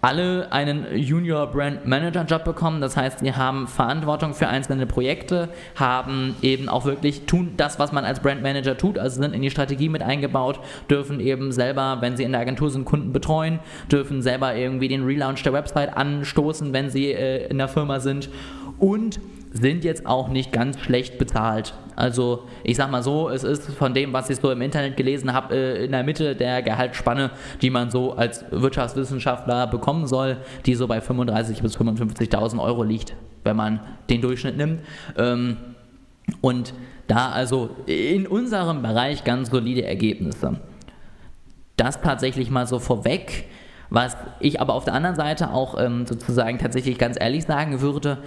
alle 0.00 0.52
einen 0.52 0.86
Junior 0.96 1.46
Brand 1.48 1.86
Manager 1.86 2.24
Job 2.24 2.44
bekommen. 2.44 2.80
Das 2.80 2.96
heißt, 2.96 3.20
sie 3.20 3.34
haben 3.34 3.66
Verantwortung 3.66 4.34
für 4.34 4.48
einzelne 4.48 4.86
Projekte, 4.86 5.48
haben 5.74 6.36
eben 6.42 6.68
auch 6.68 6.84
wirklich 6.84 7.26
tun 7.26 7.54
das, 7.56 7.78
was 7.78 7.92
man 7.92 8.04
als 8.04 8.20
Brand 8.20 8.42
Manager 8.42 8.76
tut, 8.76 8.98
also 8.98 9.20
sind 9.20 9.34
in 9.34 9.42
die 9.42 9.50
Strategie 9.50 9.88
mit 9.88 10.02
eingebaut, 10.02 10.60
dürfen 10.88 11.20
eben 11.20 11.52
selber, 11.52 11.98
wenn 12.00 12.16
sie 12.16 12.22
in 12.22 12.32
der 12.32 12.40
Agentur 12.40 12.70
sind, 12.70 12.84
Kunden 12.84 13.12
betreuen, 13.12 13.58
dürfen 13.90 14.22
selber 14.22 14.54
irgendwie 14.54 14.88
den 14.88 15.04
Relaunch 15.04 15.42
der 15.42 15.52
Website 15.52 15.96
anstoßen, 15.96 16.72
wenn 16.72 16.90
sie 16.90 17.12
äh, 17.12 17.48
in 17.48 17.58
der 17.58 17.68
Firma 17.68 18.00
sind 18.00 18.28
und 18.78 19.20
sind 19.52 19.84
jetzt 19.84 20.06
auch 20.06 20.28
nicht 20.28 20.52
ganz 20.52 20.78
schlecht 20.80 21.18
bezahlt. 21.18 21.74
Also 21.96 22.44
ich 22.62 22.76
sag 22.76 22.90
mal 22.90 23.02
so, 23.02 23.28
es 23.28 23.44
ist 23.44 23.70
von 23.74 23.94
dem, 23.94 24.12
was 24.12 24.30
ich 24.30 24.36
so 24.36 24.50
im 24.50 24.62
Internet 24.62 24.96
gelesen 24.96 25.32
habe, 25.32 25.54
äh, 25.54 25.84
in 25.84 25.92
der 25.92 26.04
Mitte 26.04 26.36
der 26.36 26.62
Gehaltsspanne, 26.62 27.30
die 27.60 27.70
man 27.70 27.90
so 27.90 28.12
als 28.12 28.44
Wirtschaftswissenschaftler 28.50 29.66
bekommen 29.66 30.06
soll, 30.06 30.36
die 30.66 30.74
so 30.74 30.86
bei 30.86 31.00
35.000 31.00 31.62
bis 31.62 31.76
55.000 31.76 32.62
Euro 32.62 32.82
liegt, 32.82 33.14
wenn 33.44 33.56
man 33.56 33.80
den 34.10 34.20
Durchschnitt 34.20 34.56
nimmt. 34.56 34.82
Ähm, 35.16 35.56
und 36.40 36.74
da 37.08 37.30
also 37.30 37.70
in 37.86 38.26
unserem 38.26 38.82
Bereich 38.82 39.24
ganz 39.24 39.50
solide 39.50 39.84
Ergebnisse. 39.84 40.60
Das 41.76 42.00
tatsächlich 42.00 42.50
mal 42.50 42.66
so 42.66 42.78
vorweg. 42.78 43.46
Was 43.90 44.18
ich 44.40 44.60
aber 44.60 44.74
auf 44.74 44.84
der 44.84 44.92
anderen 44.92 45.16
Seite 45.16 45.50
auch 45.50 45.80
ähm, 45.80 46.06
sozusagen 46.06 46.58
tatsächlich 46.58 46.98
ganz 46.98 47.16
ehrlich 47.18 47.44
sagen 47.44 47.80
würde, 47.80 48.18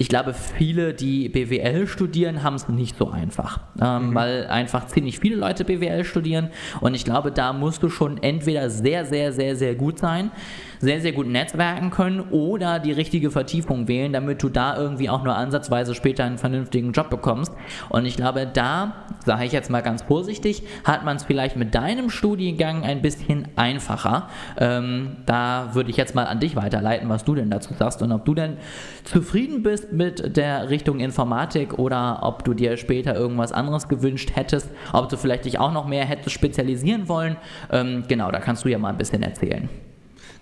ich 0.00 0.08
glaube, 0.08 0.32
viele, 0.32 0.94
die 0.94 1.28
BWL 1.28 1.88
studieren, 1.88 2.44
haben 2.44 2.54
es 2.54 2.68
nicht 2.68 2.96
so 2.96 3.10
einfach, 3.10 3.58
ähm, 3.82 4.10
mhm. 4.10 4.14
weil 4.14 4.46
einfach 4.46 4.86
ziemlich 4.86 5.18
viele 5.18 5.34
Leute 5.34 5.64
BWL 5.64 6.04
studieren 6.04 6.50
und 6.80 6.94
ich 6.94 7.04
glaube, 7.04 7.32
da 7.32 7.52
musst 7.52 7.82
du 7.82 7.88
schon 7.88 8.22
entweder 8.22 8.70
sehr, 8.70 9.04
sehr, 9.04 9.32
sehr, 9.32 9.56
sehr 9.56 9.74
gut 9.74 9.98
sein, 9.98 10.30
sehr, 10.78 11.00
sehr 11.00 11.10
gut 11.10 11.26
netzwerken 11.26 11.90
können 11.90 12.20
oder 12.30 12.78
die 12.78 12.92
richtige 12.92 13.32
Vertiefung 13.32 13.88
wählen, 13.88 14.12
damit 14.12 14.40
du 14.40 14.48
da 14.48 14.76
irgendwie 14.76 15.10
auch 15.10 15.24
nur 15.24 15.34
ansatzweise 15.34 15.96
später 15.96 16.22
einen 16.22 16.38
vernünftigen 16.38 16.92
Job 16.92 17.10
bekommst. 17.10 17.52
Und 17.88 18.06
ich 18.06 18.16
glaube, 18.16 18.46
da, 18.46 19.06
sage 19.26 19.46
ich 19.46 19.52
jetzt 19.52 19.68
mal 19.68 19.82
ganz 19.82 20.02
vorsichtig, 20.02 20.62
hat 20.84 21.04
man 21.04 21.16
es 21.16 21.24
vielleicht 21.24 21.56
mit 21.56 21.74
deinem 21.74 22.08
Studiengang 22.08 22.84
ein 22.84 23.02
bisschen 23.02 23.48
einfacher. 23.56 24.28
Ähm, 24.58 25.16
da 25.26 25.70
würde 25.72 25.90
ich 25.90 25.96
jetzt 25.96 26.14
mal 26.14 26.26
an 26.26 26.38
dich 26.38 26.54
weiterleiten, 26.54 27.08
was 27.08 27.24
du 27.24 27.34
denn 27.34 27.50
dazu 27.50 27.74
sagst 27.74 28.00
und 28.00 28.12
ob 28.12 28.24
du 28.24 28.34
denn 28.34 28.58
zufrieden 29.02 29.64
bist 29.64 29.87
mit 29.92 30.36
der 30.36 30.70
Richtung 30.70 31.00
Informatik 31.00 31.78
oder 31.78 32.20
ob 32.22 32.44
du 32.44 32.54
dir 32.54 32.76
später 32.76 33.14
irgendwas 33.14 33.52
anderes 33.52 33.88
gewünscht 33.88 34.32
hättest, 34.34 34.70
ob 34.92 35.08
du 35.08 35.16
vielleicht 35.16 35.44
dich 35.44 35.58
auch 35.58 35.72
noch 35.72 35.86
mehr 35.86 36.04
hättest 36.04 36.32
spezialisieren 36.32 37.08
wollen. 37.08 37.36
Ähm, 37.70 38.04
genau, 38.08 38.30
da 38.30 38.40
kannst 38.40 38.64
du 38.64 38.68
ja 38.68 38.78
mal 38.78 38.90
ein 38.90 38.98
bisschen 38.98 39.22
erzählen. 39.22 39.68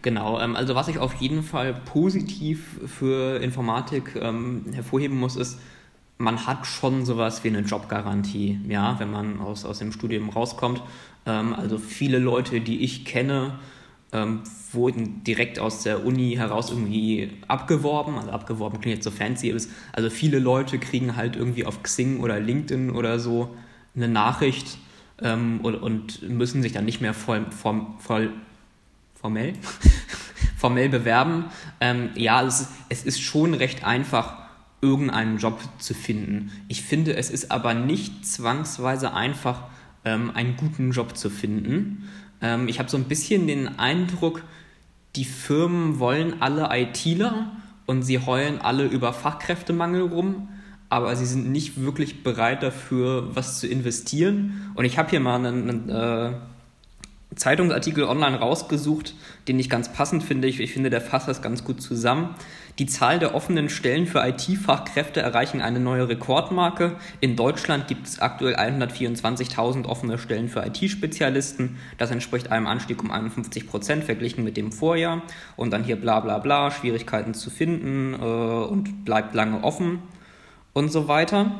Genau, 0.03 0.41
ähm, 0.41 0.57
also 0.57 0.75
was 0.75 0.89
ich 0.89 0.99
auf 0.99 1.15
jeden 1.15 1.43
Fall 1.43 1.75
positiv 1.75 2.81
für 2.87 3.41
Informatik 3.43 4.17
ähm, 4.21 4.67
hervorheben 4.73 5.19
muss, 5.19 5.37
ist, 5.37 5.59
man 6.19 6.47
hat 6.47 6.67
schon 6.67 7.05
sowas 7.05 7.45
wie 7.45 7.49
eine 7.49 7.61
Jobgarantie, 7.61 8.61
ja, 8.69 8.99
wenn 8.99 9.11
man 9.11 9.41
aus, 9.41 9.65
aus 9.65 9.81
dem 9.81 9.93
Studium 9.93 10.29
rauskommt. 10.29 10.83
Ähm, 11.27 11.55
also 11.55 11.79
viele 11.79 12.19
Leute, 12.19 12.61
die 12.61 12.81
ich 12.85 13.05
kenne, 13.05 13.59
ähm, 14.17 14.41
wurden 14.73 15.23
direkt 15.25 15.59
aus 15.59 15.83
der 15.83 16.05
Uni 16.05 16.35
heraus 16.37 16.71
irgendwie 16.71 17.31
abgeworben. 17.47 18.17
Also 18.17 18.31
abgeworben 18.31 18.81
klingt 18.81 18.97
jetzt 18.97 19.05
so 19.05 19.11
fancy, 19.11 19.51
ist, 19.51 19.71
also 19.93 20.11
viele 20.11 20.39
Leute 20.39 20.79
kriegen 20.79 21.17
halt 21.17 21.37
irgendwie 21.37 21.67
auf 21.67 21.83
Xing 21.83 22.21
oder 22.21 22.41
LinkedIn 22.41 22.91
oder 22.91 23.21
so 23.21 23.55
eine 23.95 24.09
Nachricht 24.09 24.79
ähm, 25.21 25.61
und, 25.63 25.77
und, 25.77 26.23
müssen 26.29 26.63
sich 26.63 26.73
dann 26.73 26.85
nicht 26.85 27.01
mehr 27.01 27.15
voll, 27.15 27.47
voll, 27.51 27.87
voll 27.99 28.31
formell, 29.15 29.55
formell 30.57 30.89
bewerben. 30.89 31.47
Ähm, 31.81 32.11
ja, 32.15 32.43
es 32.43 32.63
ist, 32.63 32.71
es 32.89 33.05
ist 33.05 33.21
schon 33.21 33.55
recht 33.55 33.85
einfach, 33.85 34.47
irgendeinen 34.83 35.39
Job 35.39 35.59
zu 35.79 35.95
finden. 35.95 36.53
Ich 36.69 36.83
finde, 36.83 37.17
es 37.17 37.31
ist 37.31 37.51
aber 37.51 37.75
nicht 37.75 38.27
zwangsweise 38.27 39.15
einfach, 39.15 39.63
ähm, 40.05 40.31
einen 40.35 40.57
guten 40.57 40.93
Job 40.93 41.17
zu 41.17 41.31
finden. 41.31 42.09
Ähm, 42.41 42.69
ich 42.69 42.79
habe 42.79 42.89
so 42.89 42.97
ein 42.97 43.05
bisschen 43.05 43.47
den 43.47 43.79
Eindruck, 43.79 44.43
die 45.17 45.25
Firmen 45.25 45.99
wollen 45.99 46.43
alle 46.43 46.69
ITler 46.71 47.53
und 47.87 48.03
sie 48.03 48.19
heulen 48.19 48.61
alle 48.61 48.85
über 48.85 49.13
Fachkräftemangel 49.13 50.03
rum, 50.03 50.49
aber 50.89 51.17
sie 51.17 51.27
sind 51.27 51.51
nicht 51.51 51.81
wirklich 51.81 52.23
bereit 52.23 52.63
dafür, 52.63 53.35
was 53.35 53.59
zu 53.59 53.67
investieren. 53.67 54.71
Und 54.75 54.85
ich 54.85 54.99
habe 54.99 55.11
hier 55.11 55.21
mal 55.21 55.37
einen, 55.37 55.69
einen 55.69 55.89
äh, 55.89 56.33
Zeitungsartikel 57.35 58.05
online 58.05 58.39
rausgesucht, 58.39 59.15
den 59.49 59.59
ich 59.59 59.69
ganz 59.69 59.93
passend 59.93 60.23
finde. 60.23 60.49
Ich, 60.49 60.61
ich, 60.61 60.73
finde, 60.73 60.91
der 60.91 61.01
fasst 61.01 61.29
das 61.29 61.43
ganz 61.43 61.65
gut 61.65 61.81
zusammen. 61.81 62.35
Die 62.79 62.85
Zahl 62.85 63.19
der 63.19 63.35
offenen 63.35 63.71
Stellen 63.71 64.07
für 64.07 64.23
IT-Fachkräfte 64.27 65.21
erreichen 65.21 65.63
eine 65.63 65.81
neue 65.81 66.11
Rekordmarke. 66.11 66.97
In 67.21 67.35
Deutschland 67.35 67.89
gibt 67.89 68.07
es 68.07 68.21
aktuell 68.21 68.55
124.000 68.55 69.87
offene 69.87 70.19
Stellen 70.19 70.51
für 70.51 70.63
IT-Spezialisten. 70.67 71.79
Das 71.97 72.11
entspricht 72.11 72.53
einem 72.53 72.67
Anstieg 72.67 73.03
um 73.03 73.11
51 73.11 73.67
Prozent 73.67 74.05
verglichen 74.05 74.45
mit 74.45 74.59
dem 74.59 74.73
Vorjahr. 74.73 75.23
Und 75.57 75.73
dann 75.73 75.85
hier 75.85 75.97
bla 75.97 76.21
bla 76.21 76.37
bla, 76.37 76.71
Schwierigkeiten 76.71 77.33
zu 77.33 77.49
finden 77.49 78.13
äh, 78.13 78.17
und 78.17 79.07
bleibt 79.07 79.35
lange 79.35 79.65
offen 79.65 80.01
und 80.75 80.93
so 80.93 81.09
weiter. 81.09 81.53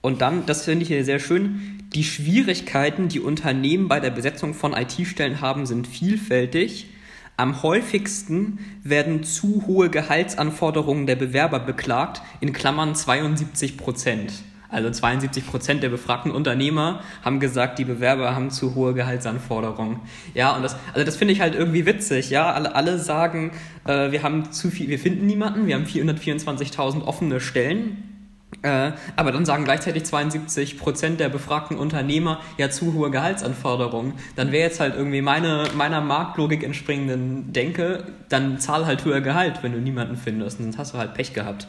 Und 0.00 0.20
dann, 0.20 0.46
das 0.46 0.64
finde 0.64 0.82
ich 0.82 0.88
hier 0.88 1.04
sehr 1.04 1.20
schön, 1.20 1.78
die 1.94 2.02
Schwierigkeiten, 2.02 3.06
die 3.08 3.20
Unternehmen 3.20 3.86
bei 3.86 4.00
der 4.00 4.10
Besetzung 4.10 4.52
von 4.52 4.72
IT-Stellen 4.72 5.40
haben, 5.40 5.64
sind 5.64 5.86
vielfältig. 5.86 6.88
Am 7.36 7.64
häufigsten 7.64 8.60
werden 8.84 9.24
zu 9.24 9.64
hohe 9.66 9.90
Gehaltsanforderungen 9.90 11.06
der 11.06 11.16
Bewerber 11.16 11.58
beklagt, 11.58 12.22
in 12.40 12.52
Klammern 12.52 12.94
72 12.94 13.76
Prozent. 13.76 14.32
Also 14.68 14.90
72 14.90 15.46
Prozent 15.46 15.82
der 15.82 15.88
befragten 15.88 16.30
Unternehmer 16.30 17.00
haben 17.24 17.40
gesagt, 17.40 17.78
die 17.78 17.84
Bewerber 17.84 18.34
haben 18.34 18.50
zu 18.50 18.74
hohe 18.74 18.94
Gehaltsanforderungen. 18.94 20.00
Ja, 20.34 20.54
und 20.54 20.62
das, 20.62 20.76
also 20.92 21.04
das 21.04 21.16
finde 21.16 21.34
ich 21.34 21.40
halt 21.40 21.54
irgendwie 21.54 21.86
witzig. 21.86 22.30
Ja, 22.30 22.52
alle, 22.52 22.74
alle 22.74 22.98
sagen, 22.98 23.52
äh, 23.84 24.12
wir 24.12 24.22
haben 24.22 24.52
zu 24.52 24.70
viel, 24.70 24.88
wir 24.88 24.98
finden 24.98 25.26
niemanden, 25.26 25.66
wir 25.66 25.74
haben 25.74 25.86
424.000 25.86 27.02
offene 27.02 27.40
Stellen. 27.40 28.13
Äh, 28.62 28.92
aber 29.16 29.32
dann 29.32 29.44
sagen 29.44 29.64
gleichzeitig 29.64 30.04
72 30.04 30.78
Prozent 30.78 31.20
der 31.20 31.28
befragten 31.28 31.76
Unternehmer 31.76 32.40
ja 32.56 32.70
zu 32.70 32.94
hohe 32.94 33.10
Gehaltsanforderungen. 33.10 34.14
Dann 34.36 34.52
wäre 34.52 34.64
jetzt 34.64 34.80
halt 34.80 34.94
irgendwie 34.96 35.22
meine, 35.22 35.64
meiner 35.76 36.00
Marktlogik 36.00 36.62
entspringenden 36.62 37.52
Denke, 37.52 38.04
dann 38.28 38.58
zahl 38.58 38.86
halt 38.86 39.04
höher 39.04 39.20
Gehalt, 39.20 39.62
wenn 39.62 39.72
du 39.72 39.78
niemanden 39.78 40.16
findest. 40.16 40.60
Und 40.60 40.72
dann 40.72 40.78
hast 40.78 40.94
du 40.94 40.98
halt 40.98 41.14
Pech 41.14 41.34
gehabt. 41.34 41.66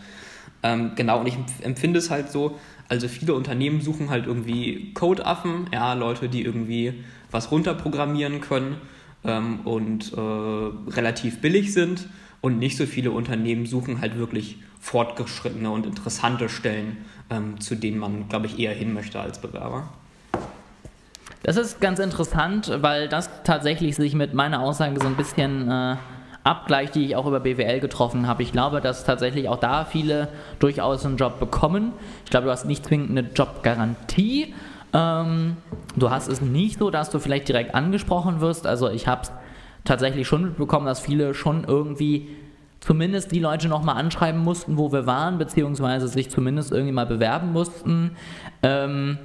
Ähm, 0.63 0.93
genau, 0.95 1.19
und 1.19 1.27
ich 1.27 1.37
empfinde 1.61 1.99
es 1.99 2.09
halt 2.09 2.31
so, 2.31 2.57
also 2.87 3.07
viele 3.07 3.33
Unternehmen 3.33 3.81
suchen 3.81 4.09
halt 4.09 4.25
irgendwie 4.25 4.93
Codeaffen, 4.93 5.67
ja, 5.73 5.93
Leute, 5.93 6.29
die 6.29 6.43
irgendwie 6.43 7.03
was 7.31 7.51
runterprogrammieren 7.51 8.41
können 8.41 8.77
ähm, 9.23 9.61
und 9.65 10.13
äh, 10.13 10.91
relativ 10.91 11.41
billig 11.41 11.73
sind. 11.73 12.07
Und 12.41 12.59
nicht 12.59 12.77
so 12.77 12.85
viele 12.85 13.09
Unternehmen 13.09 13.65
suchen 13.65 14.01
halt 14.01 14.19
wirklich 14.19 14.59
fortgeschrittene 14.85 15.71
und 15.71 15.87
interessante 15.87 16.47
Stellen, 16.47 16.97
ähm, 17.31 17.59
zu 17.59 17.73
denen 17.73 17.97
man, 17.97 18.29
glaube 18.29 18.45
ich, 18.45 18.59
eher 18.59 18.71
hin 18.71 18.93
möchte 18.93 19.19
als 19.19 19.39
Bewerber. 19.39 19.89
Das 21.41 21.57
ist 21.57 21.81
ganz 21.81 21.97
interessant, 21.97 22.71
weil 22.81 23.09
das 23.09 23.29
tatsächlich 23.43 23.95
sich 23.95 24.13
mit 24.13 24.35
meiner 24.35 24.61
Aussage 24.61 24.99
so 25.01 25.07
ein 25.07 25.15
bisschen 25.15 25.71
äh, 25.71 25.95
abgleicht, 26.43 26.93
die 26.93 27.03
ich 27.03 27.15
auch 27.15 27.25
über 27.25 27.39
BWL 27.39 27.79
getroffen 27.79 28.27
habe. 28.27 28.43
Ich 28.43 28.51
glaube, 28.51 28.79
dass 28.79 29.03
tatsächlich 29.03 29.49
auch 29.49 29.59
da 29.59 29.85
viele 29.85 30.27
durchaus 30.59 31.03
einen 31.03 31.17
Job 31.17 31.39
bekommen. 31.39 31.91
Ich 32.23 32.29
glaube, 32.29 32.45
du 32.45 32.51
hast 32.51 32.65
nicht 32.65 32.85
zwingend 32.85 33.09
eine 33.09 33.21
Jobgarantie. 33.21 34.53
Ähm, 34.93 35.57
du 35.95 36.11
hast 36.11 36.27
es 36.27 36.41
nicht 36.41 36.77
so, 36.77 36.91
dass 36.91 37.09
du 37.09 37.17
vielleicht 37.17 37.47
direkt 37.47 37.73
angesprochen 37.73 38.39
wirst. 38.39 38.67
Also 38.67 38.89
ich 38.89 39.07
habe 39.07 39.23
es 39.23 39.31
tatsächlich 39.83 40.27
schon 40.27 40.43
mitbekommen, 40.43 40.85
dass 40.85 40.99
viele 40.99 41.33
schon 41.33 41.63
irgendwie 41.63 42.29
zumindest 42.85 43.31
die 43.31 43.39
Leute 43.39 43.67
nochmal 43.67 43.97
anschreiben 43.97 44.41
mussten, 44.41 44.77
wo 44.77 44.91
wir 44.91 45.07
waren, 45.07 45.39
beziehungsweise 45.39 46.07
sich 46.07 46.29
zumindest 46.29 46.71
irgendwie 46.71 46.93
mal 46.93 47.07
bewerben 47.07 47.51
mussten. 47.51 48.11
Ähm, 48.61 49.17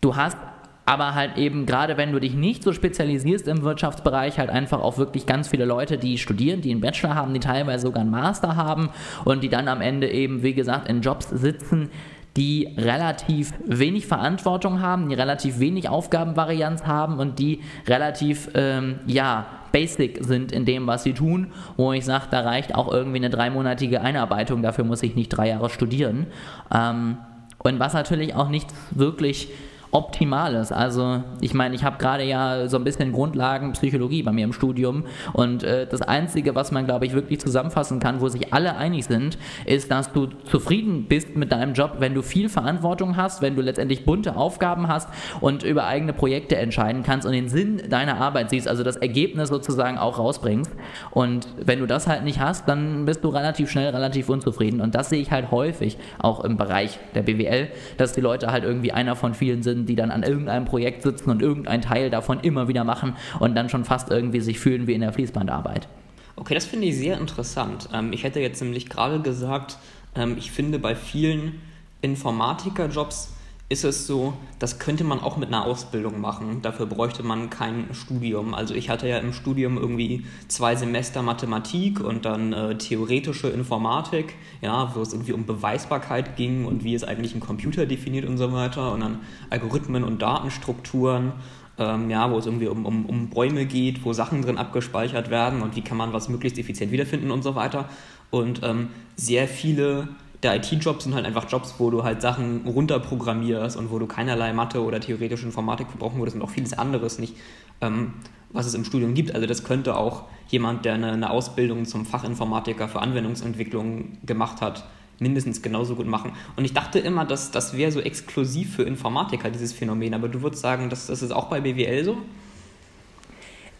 du 0.00 0.16
hast 0.16 0.38
aber 0.86 1.14
halt 1.14 1.36
eben, 1.36 1.66
gerade 1.66 1.96
wenn 1.98 2.10
du 2.10 2.18
dich 2.18 2.34
nicht 2.34 2.62
so 2.62 2.72
spezialisierst 2.72 3.46
im 3.48 3.62
Wirtschaftsbereich, 3.62 4.38
halt 4.38 4.48
einfach 4.48 4.80
auch 4.80 4.96
wirklich 4.96 5.26
ganz 5.26 5.48
viele 5.48 5.66
Leute, 5.66 5.98
die 5.98 6.16
studieren, 6.16 6.62
die 6.62 6.70
einen 6.70 6.80
Bachelor 6.80 7.14
haben, 7.14 7.34
die 7.34 7.40
teilweise 7.40 7.86
sogar 7.86 8.00
einen 8.00 8.10
Master 8.10 8.56
haben 8.56 8.88
und 9.24 9.42
die 9.42 9.50
dann 9.50 9.68
am 9.68 9.82
Ende 9.82 10.10
eben, 10.10 10.42
wie 10.42 10.54
gesagt, 10.54 10.88
in 10.88 11.02
Jobs 11.02 11.28
sitzen, 11.28 11.90
die 12.36 12.74
relativ 12.78 13.52
wenig 13.66 14.06
Verantwortung 14.06 14.80
haben, 14.80 15.08
die 15.08 15.14
relativ 15.14 15.58
wenig 15.58 15.88
Aufgabenvarianz 15.88 16.84
haben 16.84 17.18
und 17.18 17.38
die 17.38 17.60
relativ, 17.86 18.48
ähm, 18.54 19.00
ja, 19.06 19.46
basic 19.70 20.24
sind 20.24 20.52
in 20.52 20.64
dem, 20.64 20.86
was 20.86 21.02
sie 21.02 21.14
tun, 21.14 21.52
wo 21.76 21.92
ich 21.92 22.04
sage, 22.04 22.26
da 22.30 22.40
reicht 22.40 22.74
auch 22.74 22.92
irgendwie 22.92 23.18
eine 23.18 23.30
dreimonatige 23.30 24.00
Einarbeitung, 24.00 24.62
dafür 24.62 24.84
muss 24.84 25.02
ich 25.02 25.14
nicht 25.14 25.28
drei 25.28 25.48
Jahre 25.48 25.70
studieren. 25.70 26.26
Ähm, 26.74 27.18
und 27.58 27.78
was 27.78 27.94
natürlich 27.94 28.34
auch 28.34 28.48
nicht 28.48 28.68
wirklich 28.90 29.48
Optimales. 29.92 30.72
Also 30.72 31.22
ich 31.42 31.52
meine, 31.52 31.74
ich 31.74 31.84
habe 31.84 31.98
gerade 31.98 32.24
ja 32.24 32.66
so 32.66 32.78
ein 32.78 32.84
bisschen 32.84 33.12
Grundlagenpsychologie 33.12 34.22
bei 34.22 34.32
mir 34.32 34.44
im 34.44 34.54
Studium 34.54 35.04
und 35.34 35.64
äh, 35.64 35.86
das 35.86 36.00
Einzige, 36.00 36.54
was 36.54 36.72
man, 36.72 36.86
glaube 36.86 37.04
ich, 37.04 37.12
wirklich 37.12 37.40
zusammenfassen 37.40 38.00
kann, 38.00 38.22
wo 38.22 38.28
sich 38.28 38.54
alle 38.54 38.76
einig 38.76 39.04
sind, 39.04 39.36
ist, 39.66 39.90
dass 39.90 40.10
du 40.10 40.28
zufrieden 40.44 41.04
bist 41.08 41.36
mit 41.36 41.52
deinem 41.52 41.74
Job, 41.74 41.96
wenn 41.98 42.14
du 42.14 42.22
viel 42.22 42.48
Verantwortung 42.48 43.18
hast, 43.18 43.42
wenn 43.42 43.54
du 43.54 43.60
letztendlich 43.60 44.06
bunte 44.06 44.34
Aufgaben 44.34 44.88
hast 44.88 45.10
und 45.42 45.62
über 45.62 45.84
eigene 45.84 46.14
Projekte 46.14 46.56
entscheiden 46.56 47.02
kannst 47.02 47.26
und 47.26 47.34
den 47.34 47.50
Sinn 47.50 47.82
deiner 47.90 48.18
Arbeit 48.18 48.48
siehst, 48.48 48.68
also 48.68 48.82
das 48.82 48.96
Ergebnis 48.96 49.50
sozusagen 49.50 49.98
auch 49.98 50.18
rausbringst. 50.18 50.72
Und 51.10 51.46
wenn 51.62 51.80
du 51.80 51.86
das 51.86 52.06
halt 52.06 52.24
nicht 52.24 52.40
hast, 52.40 52.66
dann 52.66 53.04
bist 53.04 53.22
du 53.24 53.28
relativ 53.28 53.70
schnell 53.70 53.90
relativ 53.90 54.30
unzufrieden. 54.30 54.80
Und 54.80 54.94
das 54.94 55.10
sehe 55.10 55.20
ich 55.20 55.30
halt 55.30 55.50
häufig 55.50 55.98
auch 56.18 56.42
im 56.44 56.56
Bereich 56.56 56.98
der 57.14 57.22
BWL, 57.24 57.68
dass 57.98 58.14
die 58.14 58.22
Leute 58.22 58.50
halt 58.50 58.64
irgendwie 58.64 58.92
einer 58.92 59.16
von 59.16 59.34
vielen 59.34 59.62
sind, 59.62 59.81
die 59.86 59.96
dann 59.96 60.10
an 60.10 60.22
irgendeinem 60.22 60.64
Projekt 60.64 61.02
sitzen 61.02 61.30
und 61.30 61.42
irgendein 61.42 61.82
Teil 61.82 62.10
davon 62.10 62.40
immer 62.40 62.68
wieder 62.68 62.84
machen 62.84 63.16
und 63.38 63.54
dann 63.54 63.68
schon 63.68 63.84
fast 63.84 64.10
irgendwie 64.10 64.40
sich 64.40 64.58
fühlen 64.58 64.86
wie 64.86 64.94
in 64.94 65.00
der 65.00 65.12
Fließbandarbeit. 65.12 65.88
Okay, 66.36 66.54
das 66.54 66.64
finde 66.64 66.86
ich 66.86 66.96
sehr 66.96 67.18
interessant. 67.18 67.88
Ähm, 67.92 68.12
ich 68.12 68.24
hätte 68.24 68.40
jetzt 68.40 68.60
nämlich 68.62 68.88
gerade 68.88 69.20
gesagt, 69.20 69.78
ähm, 70.14 70.36
ich 70.38 70.50
finde 70.50 70.78
bei 70.78 70.94
vielen 70.94 71.60
Informatikerjobs 72.00 73.34
ist 73.72 73.84
es 73.84 74.06
so, 74.06 74.34
das 74.58 74.78
könnte 74.78 75.02
man 75.02 75.18
auch 75.18 75.38
mit 75.38 75.48
einer 75.48 75.64
Ausbildung 75.64 76.20
machen. 76.20 76.60
Dafür 76.60 76.84
bräuchte 76.84 77.22
man 77.22 77.48
kein 77.48 77.86
Studium. 77.92 78.52
Also 78.52 78.74
ich 78.74 78.90
hatte 78.90 79.08
ja 79.08 79.16
im 79.16 79.32
Studium 79.32 79.78
irgendwie 79.78 80.26
zwei 80.46 80.76
Semester 80.76 81.22
Mathematik 81.22 81.98
und 81.98 82.26
dann 82.26 82.52
äh, 82.52 82.76
theoretische 82.76 83.48
Informatik, 83.48 84.34
ja, 84.60 84.94
wo 84.94 85.00
es 85.00 85.14
irgendwie 85.14 85.32
um 85.32 85.46
Beweisbarkeit 85.46 86.36
ging 86.36 86.66
und 86.66 86.84
wie 86.84 86.94
es 86.94 87.02
eigentlich 87.02 87.34
ein 87.34 87.40
Computer 87.40 87.86
definiert 87.86 88.26
und 88.26 88.36
so 88.36 88.52
weiter 88.52 88.92
und 88.92 89.00
dann 89.00 89.20
Algorithmen 89.48 90.04
und 90.04 90.20
Datenstrukturen. 90.20 91.32
Ähm, 91.78 92.10
ja, 92.10 92.30
wo 92.30 92.36
es 92.36 92.44
irgendwie 92.44 92.68
um, 92.68 92.84
um, 92.84 93.06
um 93.06 93.30
Bäume 93.30 93.64
geht, 93.64 94.04
wo 94.04 94.12
Sachen 94.12 94.42
drin 94.42 94.58
abgespeichert 94.58 95.30
werden 95.30 95.62
und 95.62 95.74
wie 95.74 95.80
kann 95.80 95.96
man 95.96 96.12
was 96.12 96.28
möglichst 96.28 96.58
effizient 96.58 96.92
wiederfinden 96.92 97.30
und 97.30 97.42
so 97.42 97.54
weiter. 97.54 97.88
Und 98.30 98.60
ähm, 98.62 98.90
sehr 99.16 99.48
viele 99.48 100.08
der 100.42 100.56
IT-Jobs 100.56 101.04
sind 101.04 101.14
halt 101.14 101.24
einfach 101.24 101.48
Jobs, 101.48 101.74
wo 101.78 101.90
du 101.90 102.02
halt 102.02 102.20
Sachen 102.20 102.66
runterprogrammierst 102.66 103.76
und 103.76 103.90
wo 103.90 103.98
du 103.98 104.06
keinerlei 104.06 104.52
Mathe 104.52 104.82
oder 104.82 105.00
theoretische 105.00 105.46
Informatik 105.46 105.88
verbrauchen 105.88 106.18
würdest 106.18 106.36
und 106.36 106.42
auch 106.42 106.50
vieles 106.50 106.72
anderes 106.72 107.18
nicht, 107.18 107.36
ähm, 107.80 108.14
was 108.50 108.66
es 108.66 108.74
im 108.74 108.84
Studium 108.84 109.14
gibt. 109.14 109.34
Also 109.34 109.46
das 109.46 109.62
könnte 109.62 109.96
auch 109.96 110.24
jemand, 110.48 110.84
der 110.84 110.94
eine, 110.94 111.12
eine 111.12 111.30
Ausbildung 111.30 111.86
zum 111.86 112.04
Fachinformatiker 112.04 112.88
für 112.88 113.00
Anwendungsentwicklung 113.00 114.18
gemacht 114.26 114.60
hat, 114.60 114.84
mindestens 115.20 115.62
genauso 115.62 115.94
gut 115.94 116.08
machen. 116.08 116.32
Und 116.56 116.64
ich 116.64 116.74
dachte 116.74 116.98
immer, 116.98 117.24
dass 117.24 117.52
das 117.52 117.76
wäre 117.76 117.92
so 117.92 118.00
exklusiv 118.00 118.74
für 118.76 118.82
Informatiker, 118.82 119.48
dieses 119.50 119.72
Phänomen. 119.72 120.12
Aber 120.12 120.28
du 120.28 120.42
würdest 120.42 120.62
sagen, 120.62 120.90
das, 120.90 121.06
das 121.06 121.22
ist 121.22 121.30
auch 121.30 121.46
bei 121.46 121.60
BWL 121.60 122.04
so? 122.04 122.18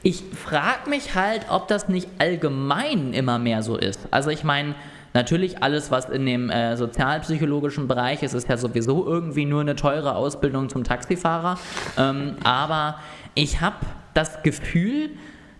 Ich 0.04 0.22
frage 0.34 0.90
mich 0.90 1.14
halt, 1.14 1.46
ob 1.48 1.68
das 1.68 1.88
nicht 1.88 2.08
allgemein 2.18 3.12
immer 3.12 3.38
mehr 3.38 3.62
so 3.62 3.76
ist. 3.76 4.08
Also 4.10 4.30
ich 4.30 4.42
meine, 4.42 4.74
Natürlich 5.14 5.62
alles, 5.62 5.90
was 5.90 6.08
in 6.08 6.24
dem 6.26 6.50
äh, 6.50 6.76
sozialpsychologischen 6.76 7.88
Bereich 7.88 8.22
ist, 8.22 8.34
ist 8.34 8.48
ja 8.48 8.56
sowieso 8.56 9.06
irgendwie 9.06 9.44
nur 9.44 9.60
eine 9.60 9.76
teure 9.76 10.14
Ausbildung 10.14 10.68
zum 10.68 10.84
Taxifahrer. 10.84 11.58
Ähm, 11.98 12.36
aber 12.42 12.96
ich 13.34 13.60
habe 13.60 13.76
das 14.14 14.42
Gefühl, 14.42 15.10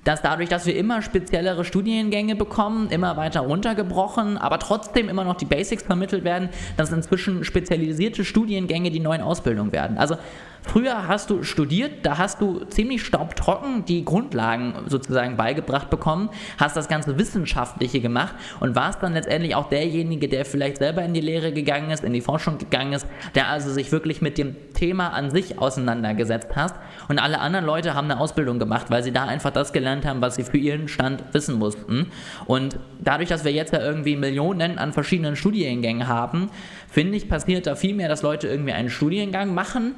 dass 0.05 0.21
dadurch, 0.21 0.49
dass 0.49 0.67
wir 0.67 0.77
immer 0.77 1.01
speziellere 1.01 1.65
Studiengänge 1.65 2.35
bekommen, 2.35 2.89
immer 2.91 3.17
weiter 3.17 3.41
runtergebrochen, 3.41 4.37
aber 4.37 4.59
trotzdem 4.59 5.09
immer 5.09 5.25
noch 5.25 5.37
die 5.37 5.45
Basics 5.45 5.85
vermittelt 5.85 6.25
werden, 6.25 6.49
dass 6.77 6.91
inzwischen 6.91 7.45
spezialisierte 7.45 8.25
Studiengänge 8.25 8.91
die 8.91 9.01
neuen 9.01 9.23
Ausbildungen 9.23 9.71
werden. 9.71 9.99
Also 9.99 10.17
Früher 10.64 11.09
hast 11.09 11.28
du 11.28 11.42
studiert, 11.42 12.07
da 12.07 12.19
hast 12.19 12.40
du 12.40 12.64
ziemlich 12.66 13.04
staubtrocken 13.04 13.85
die 13.85 14.04
Grundlagen 14.04 14.75
sozusagen 14.87 15.37
beigebracht 15.37 15.90
bekommen, 15.90 16.31
hast 16.57 16.76
das 16.76 16.88
ganze 16.88 17.19
Wissenschaftliche 17.19 18.00
gemacht 18.00 18.35
und 18.61 18.76
warst 18.76 19.02
dann 19.02 19.12
letztendlich 19.12 19.57
auch 19.57 19.69
derjenige, 19.69 20.28
der 20.28 20.45
vielleicht 20.45 20.78
selber 20.78 21.02
in 21.02 21.14
die 21.14 21.21
Lehre 21.21 21.52
gegangen 21.52 21.90
ist, 21.90 22.04
in 22.04 22.12
die 22.12 22.21
Forschung 22.21 22.59
gegangen 22.59 22.92
ist, 22.92 23.07
der 23.35 23.49
also 23.49 23.71
sich 23.71 23.90
wirklich 23.90 24.23
mit 24.23 24.38
dem 24.38 24.54
Thema 24.73 25.09
an 25.09 25.31
sich 25.31 25.59
auseinandergesetzt 25.59 26.50
hast 26.54 26.76
und 27.09 27.19
alle 27.19 27.40
anderen 27.40 27.66
Leute 27.66 27.95
haben 27.95 28.11
eine 28.11 28.21
Ausbildung 28.21 28.59
gemacht, 28.59 28.87
weil 28.88 29.02
sie 29.02 29.12
da 29.12 29.25
einfach 29.25 29.50
das 29.50 29.73
gelernt 29.73 30.07
haben, 30.07 30.21
was 30.21 30.37
sie 30.37 30.45
für 30.45 30.59
ihren 30.59 30.87
Stand 30.88 31.25
wissen 31.33 31.59
mussten. 31.59 32.07
Und 32.47 32.78
dadurch, 33.00 33.28
dass 33.28 33.45
wir 33.45 33.52
jetzt 33.52 33.73
ja 33.73 33.81
irgendwie 33.81 34.16
Millionen 34.16 34.78
an 34.78 34.92
verschiedenen 34.92 35.35
Studiengängen 35.37 36.07
haben, 36.07 36.50
finde 36.88 37.16
ich, 37.16 37.28
passiert 37.28 37.66
da 37.66 37.75
viel 37.75 37.95
mehr, 37.95 38.09
dass 38.09 38.23
Leute 38.23 38.47
irgendwie 38.49 38.73
einen 38.73 38.90
Studiengang 38.90 39.54
machen, 39.54 39.97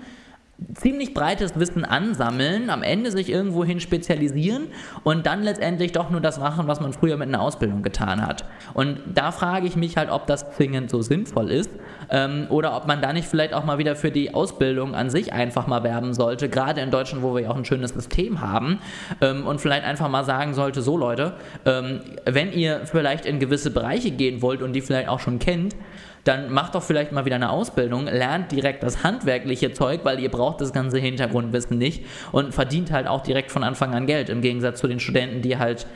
ziemlich 0.75 1.15
breites 1.15 1.59
Wissen 1.59 1.85
ansammeln, 1.85 2.71
am 2.71 2.83
Ende 2.83 3.11
sich 3.11 3.31
irgendwohin 3.31 3.81
spezialisieren 3.81 4.69
und 5.03 5.27
dann 5.27 5.43
letztendlich 5.43 5.93
doch 5.93 6.11
nur 6.11 6.21
das 6.21 6.39
machen, 6.39 6.69
was 6.69 6.81
man 6.81 6.93
früher 6.93 7.17
mit 7.17 7.29
einer 7.29 7.41
Ausbildung 7.41 7.83
getan 7.83 8.25
hat. 8.25 8.45
Und 8.73 9.01
da 9.13 9.33
frage 9.33 9.67
ich 9.67 9.77
mich 9.77 9.97
halt, 9.97 10.11
ob 10.11 10.27
das 10.27 10.55
zwingend 10.55 10.91
so 10.91 11.03
sinnvoll 11.03 11.51
ist 11.51 11.71
ähm, 12.11 12.47
oder 12.51 12.77
ob 12.77 12.87
man 12.87 13.03
da 13.03 13.13
nicht 13.13 13.27
vielleicht 13.27 13.53
auch 13.53 13.65
mal 13.65 13.79
wieder 13.79 13.97
für 13.97 14.11
die 14.11 14.33
Ausbildung 14.33 14.95
an 14.95 15.11
sich 15.11 15.33
einfach 15.33 15.67
mal 15.67 15.83
werben 15.83 16.15
sollte, 16.15 16.49
gerade 16.49 16.81
in 16.81 16.91
Deutschland, 16.91 17.23
wo 17.23 17.35
wir 17.35 17.43
ja 17.43 17.51
auch 17.51 17.57
ein 17.57 17.65
schönes 17.65 17.91
System 17.91 18.41
haben 18.41 18.79
ähm, 19.21 19.47
und 19.47 19.61
vielleicht 19.61 19.85
einfach 19.85 20.09
mal 20.09 20.25
sagen 20.25 20.55
sollte, 20.55 20.83
so 20.83 20.97
Leute, 20.97 21.35
ähm, 21.67 22.01
wenn 22.25 22.53
ihr 22.53 22.83
vielleicht 22.85 23.27
in 23.27 23.41
gewisse 23.41 23.71
Bereiche 23.71 24.13
gehen 24.13 24.41
wollt 24.41 24.63
und 24.63 24.73
die 24.73 24.81
vielleicht 24.81 25.09
auch 25.09 25.21
schon 25.21 25.39
kennt, 25.41 25.75
dann 26.25 26.50
macht 26.50 26.75
doch 26.75 26.83
vielleicht 26.83 27.12
mal 27.12 27.26
wieder 27.26 27.37
eine 27.37 27.50
Ausbildung, 27.50 28.07
lernt 28.07 28.50
direkt 28.50 28.83
das 28.83 29.04
handwerkliche 29.04 29.73
Zeug, 29.73 30.00
weil 30.04 30.19
ihr 30.19 30.31
braucht 30.31 30.61
das 30.61 30.73
ganze 30.73 30.99
Hintergrundwissen 30.99 31.76
nicht 31.76 32.04
und 32.33 32.54
verdient 32.54 32.90
halt 32.90 33.07
auch 33.07 33.23
direkt 33.23 33.52
von 33.52 33.62
Anfang 33.62 33.95
an 33.95 34.07
Geld, 34.07 34.31
im 34.31 34.40
Gegensatz 34.40 34.81
zu 34.81 34.88
den 34.88 35.00
Studenten, 35.00 35.43
die 35.43 35.59
halt 35.59 35.87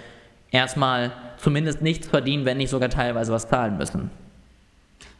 erstmal 0.50 1.12
zumindest 1.38 1.82
nichts 1.82 2.06
verdienen, 2.06 2.44
wenn 2.44 2.58
nicht 2.58 2.70
sogar 2.70 2.90
teilweise 2.90 3.32
was 3.32 3.48
zahlen 3.48 3.78
müssen. 3.78 4.10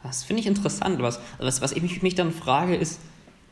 Das 0.03 0.23
finde 0.23 0.41
ich 0.41 0.47
interessant. 0.47 1.01
Was, 1.01 1.19
was, 1.39 1.61
was 1.61 1.71
ich 1.71 2.01
mich 2.03 2.15
dann 2.15 2.31
frage, 2.31 2.75
ist, 2.75 3.01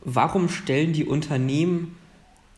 warum 0.02 0.48
stellen 0.48 0.92
die 0.92 1.04
Unternehmen 1.04 1.97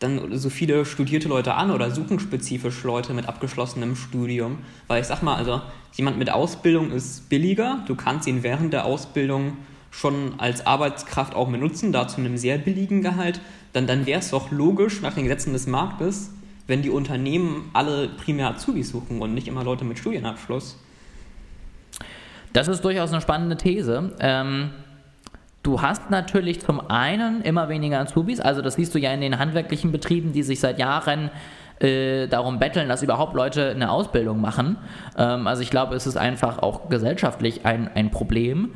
dann 0.01 0.35
so 0.37 0.49
viele 0.49 0.83
studierte 0.83 1.27
Leute 1.27 1.53
an 1.53 1.69
oder 1.69 1.91
suchen 1.91 2.19
spezifisch 2.19 2.83
Leute 2.83 3.13
mit 3.13 3.27
abgeschlossenem 3.27 3.95
Studium? 3.95 4.57
Weil 4.87 4.99
ich 4.99 5.07
sag 5.07 5.21
mal, 5.21 5.35
also 5.35 5.61
jemand 5.93 6.17
mit 6.17 6.31
Ausbildung 6.31 6.91
ist 6.91 7.29
billiger, 7.29 7.83
du 7.87 7.95
kannst 7.95 8.27
ihn 8.27 8.41
während 8.41 8.73
der 8.73 8.85
Ausbildung 8.85 9.57
schon 9.91 10.39
als 10.39 10.65
Arbeitskraft 10.65 11.35
auch 11.35 11.49
benutzen, 11.49 11.91
da 11.91 12.07
zu 12.07 12.19
einem 12.19 12.37
sehr 12.37 12.57
billigen 12.57 13.03
Gehalt, 13.03 13.41
dann, 13.73 13.85
dann 13.85 14.05
wäre 14.07 14.21
es 14.21 14.31
doch 14.31 14.49
logisch 14.49 15.01
nach 15.01 15.13
den 15.13 15.25
Gesetzen 15.25 15.53
des 15.53 15.67
Marktes, 15.67 16.31
wenn 16.65 16.81
die 16.81 16.89
Unternehmen 16.89 17.69
alle 17.73 18.07
primär 18.07 18.49
Azubis 18.49 18.89
suchen 18.89 19.21
und 19.21 19.33
nicht 19.35 19.47
immer 19.47 19.63
Leute 19.63 19.85
mit 19.85 19.99
Studienabschluss. 19.99 20.79
Das 22.53 22.67
ist 22.67 22.83
durchaus 22.83 23.11
eine 23.11 23.21
spannende 23.21 23.55
These. 23.55 24.15
Ähm, 24.19 24.71
du 25.63 25.81
hast 25.81 26.09
natürlich 26.09 26.61
zum 26.61 26.89
einen 26.89 27.41
immer 27.41 27.69
weniger 27.69 27.99
Azubis, 27.99 28.39
also 28.39 28.61
das 28.61 28.75
siehst 28.75 28.93
du 28.95 28.99
ja 28.99 29.11
in 29.11 29.21
den 29.21 29.39
handwerklichen 29.39 29.91
Betrieben, 29.91 30.33
die 30.33 30.43
sich 30.43 30.59
seit 30.59 30.79
Jahren 30.79 31.29
äh, 31.79 32.27
darum 32.27 32.59
betteln, 32.59 32.89
dass 32.89 33.01
überhaupt 33.01 33.33
Leute 33.35 33.71
eine 33.71 33.89
Ausbildung 33.91 34.39
machen. 34.39 34.77
Ähm, 35.17 35.47
also 35.47 35.61
ich 35.61 35.69
glaube, 35.69 35.95
es 35.95 36.05
ist 36.05 36.17
einfach 36.17 36.59
auch 36.59 36.89
gesellschaftlich 36.89 37.65
ein, 37.65 37.89
ein 37.93 38.11
Problem. 38.11 38.73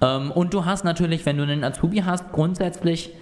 Ähm, 0.00 0.30
und 0.32 0.54
du 0.54 0.64
hast 0.64 0.84
natürlich, 0.84 1.24
wenn 1.24 1.36
du 1.36 1.44
einen 1.44 1.64
Azubi 1.64 1.98
hast, 1.98 2.32
grundsätzlich 2.32 3.14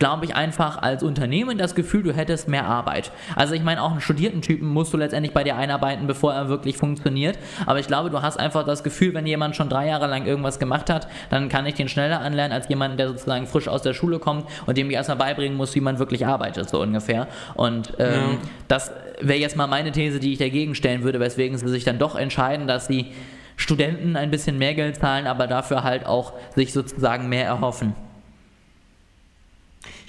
glaube 0.00 0.24
ich, 0.24 0.34
einfach 0.34 0.80
als 0.80 1.02
Unternehmen 1.02 1.58
das 1.58 1.74
Gefühl, 1.74 2.02
du 2.02 2.12
hättest 2.12 2.48
mehr 2.48 2.64
Arbeit. 2.64 3.12
Also 3.36 3.54
ich 3.54 3.62
meine, 3.62 3.82
auch 3.82 3.92
einen 3.92 4.00
studierten 4.00 4.40
Typen 4.40 4.66
musst 4.66 4.92
du 4.92 4.96
letztendlich 4.96 5.34
bei 5.34 5.44
dir 5.44 5.56
einarbeiten, 5.56 6.06
bevor 6.06 6.32
er 6.32 6.48
wirklich 6.48 6.78
funktioniert. 6.78 7.38
Aber 7.66 7.78
ich 7.78 7.86
glaube, 7.86 8.08
du 8.10 8.22
hast 8.22 8.40
einfach 8.40 8.64
das 8.64 8.82
Gefühl, 8.82 9.12
wenn 9.12 9.26
jemand 9.26 9.56
schon 9.56 9.68
drei 9.68 9.86
Jahre 9.86 10.06
lang 10.06 10.26
irgendwas 10.26 10.58
gemacht 10.58 10.88
hat, 10.88 11.06
dann 11.28 11.50
kann 11.50 11.66
ich 11.66 11.74
den 11.74 11.88
schneller 11.88 12.20
anlernen 12.20 12.52
als 12.52 12.68
jemand, 12.68 12.98
der 12.98 13.08
sozusagen 13.08 13.46
frisch 13.46 13.68
aus 13.68 13.82
der 13.82 13.92
Schule 13.92 14.18
kommt 14.18 14.46
und 14.64 14.78
dem 14.78 14.88
ich 14.88 14.96
erstmal 14.96 15.18
beibringen 15.18 15.56
muss, 15.56 15.74
wie 15.74 15.82
man 15.82 15.98
wirklich 15.98 16.26
arbeitet, 16.26 16.70
so 16.70 16.80
ungefähr. 16.80 17.28
Und 17.54 17.92
ähm, 17.98 18.14
ja. 18.14 18.38
das 18.68 18.90
wäre 19.20 19.38
jetzt 19.38 19.56
mal 19.56 19.66
meine 19.66 19.92
These, 19.92 20.18
die 20.18 20.32
ich 20.32 20.38
dagegen 20.38 20.74
stellen 20.74 21.02
würde, 21.02 21.20
weswegen 21.20 21.58
sie 21.58 21.68
sich 21.68 21.84
dann 21.84 21.98
doch 21.98 22.16
entscheiden, 22.16 22.66
dass 22.66 22.86
sie 22.86 23.12
Studenten 23.56 24.16
ein 24.16 24.30
bisschen 24.30 24.56
mehr 24.56 24.74
Geld 24.74 24.96
zahlen, 24.96 25.26
aber 25.26 25.46
dafür 25.46 25.84
halt 25.84 26.06
auch 26.06 26.32
sich 26.54 26.72
sozusagen 26.72 27.28
mehr 27.28 27.44
erhoffen. 27.44 27.94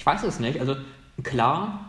Ich 0.02 0.06
weiß 0.08 0.24
es 0.24 0.40
nicht. 0.40 0.60
Also 0.60 0.78
klar, 1.22 1.80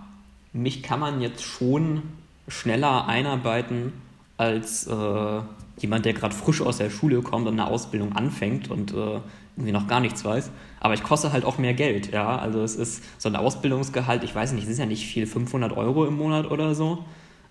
mich 0.53 0.83
kann 0.83 1.01
man 1.01 1.23
jetzt 1.23 1.43
schon 1.43 2.03
schneller 2.47 3.09
einarbeiten 3.09 3.95
als 4.37 4.87
äh, 4.87 5.41
jemand, 5.79 6.05
der 6.05 6.13
gerade 6.13 6.35
frisch 6.35 6.61
aus 6.61 6.77
der 6.77 6.91
Schule 6.91 7.23
kommt 7.23 7.47
und 7.47 7.59
eine 7.59 7.67
Ausbildung 7.69 8.15
anfängt 8.15 8.71
und 8.71 8.93
äh, 8.93 9.21
irgendwie 9.57 9.73
noch 9.73 9.87
gar 9.87 10.01
nichts 10.01 10.27
weiß. 10.27 10.51
Aber 10.79 10.93
ich 10.93 11.03
koste 11.03 11.33
halt 11.33 11.47
auch 11.47 11.57
mehr 11.57 11.73
Geld, 11.73 12.13
ja. 12.13 12.37
Also 12.37 12.61
es 12.61 12.77
ist 12.77 13.03
so 13.17 13.31
ein 13.31 13.37
Ausbildungsgehalt, 13.37 14.25
ich 14.25 14.35
weiß 14.35 14.53
nicht, 14.53 14.65
es 14.65 14.69
ist 14.73 14.79
ja 14.79 14.85
nicht 14.85 15.07
viel, 15.07 15.27
500 15.27 15.75
Euro 15.75 16.05
im 16.05 16.19
Monat 16.19 16.51
oder 16.51 16.75
so. 16.75 17.07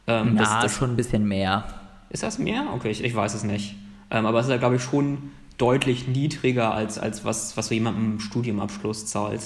Ähm, 0.05 0.33
Na, 0.35 0.41
das, 0.41 0.59
das, 0.61 0.75
schon 0.75 0.91
ein 0.91 0.95
bisschen 0.95 1.27
mehr. 1.27 1.73
Ist 2.11 2.21
das 2.21 2.37
mehr? 2.37 2.65
Okay, 2.75 2.91
ich, 2.91 3.03
ich 3.03 3.15
weiß 3.15 3.33
es 3.33 3.43
nicht. 3.43 3.73
Ähm, 4.11 4.27
aber 4.27 4.37
es 4.37 4.45
ist 4.45 4.51
ja, 4.51 4.57
glaube 4.57 4.75
ich, 4.75 4.83
schon 4.83 5.31
deutlich 5.57 6.07
niedriger 6.07 6.71
als, 6.71 6.99
als 6.99 7.25
was, 7.25 7.57
was 7.57 7.69
so 7.69 7.73
jemand 7.73 7.97
im 7.97 8.19
Studiumabschluss 8.19 9.07
zahlt. 9.07 9.41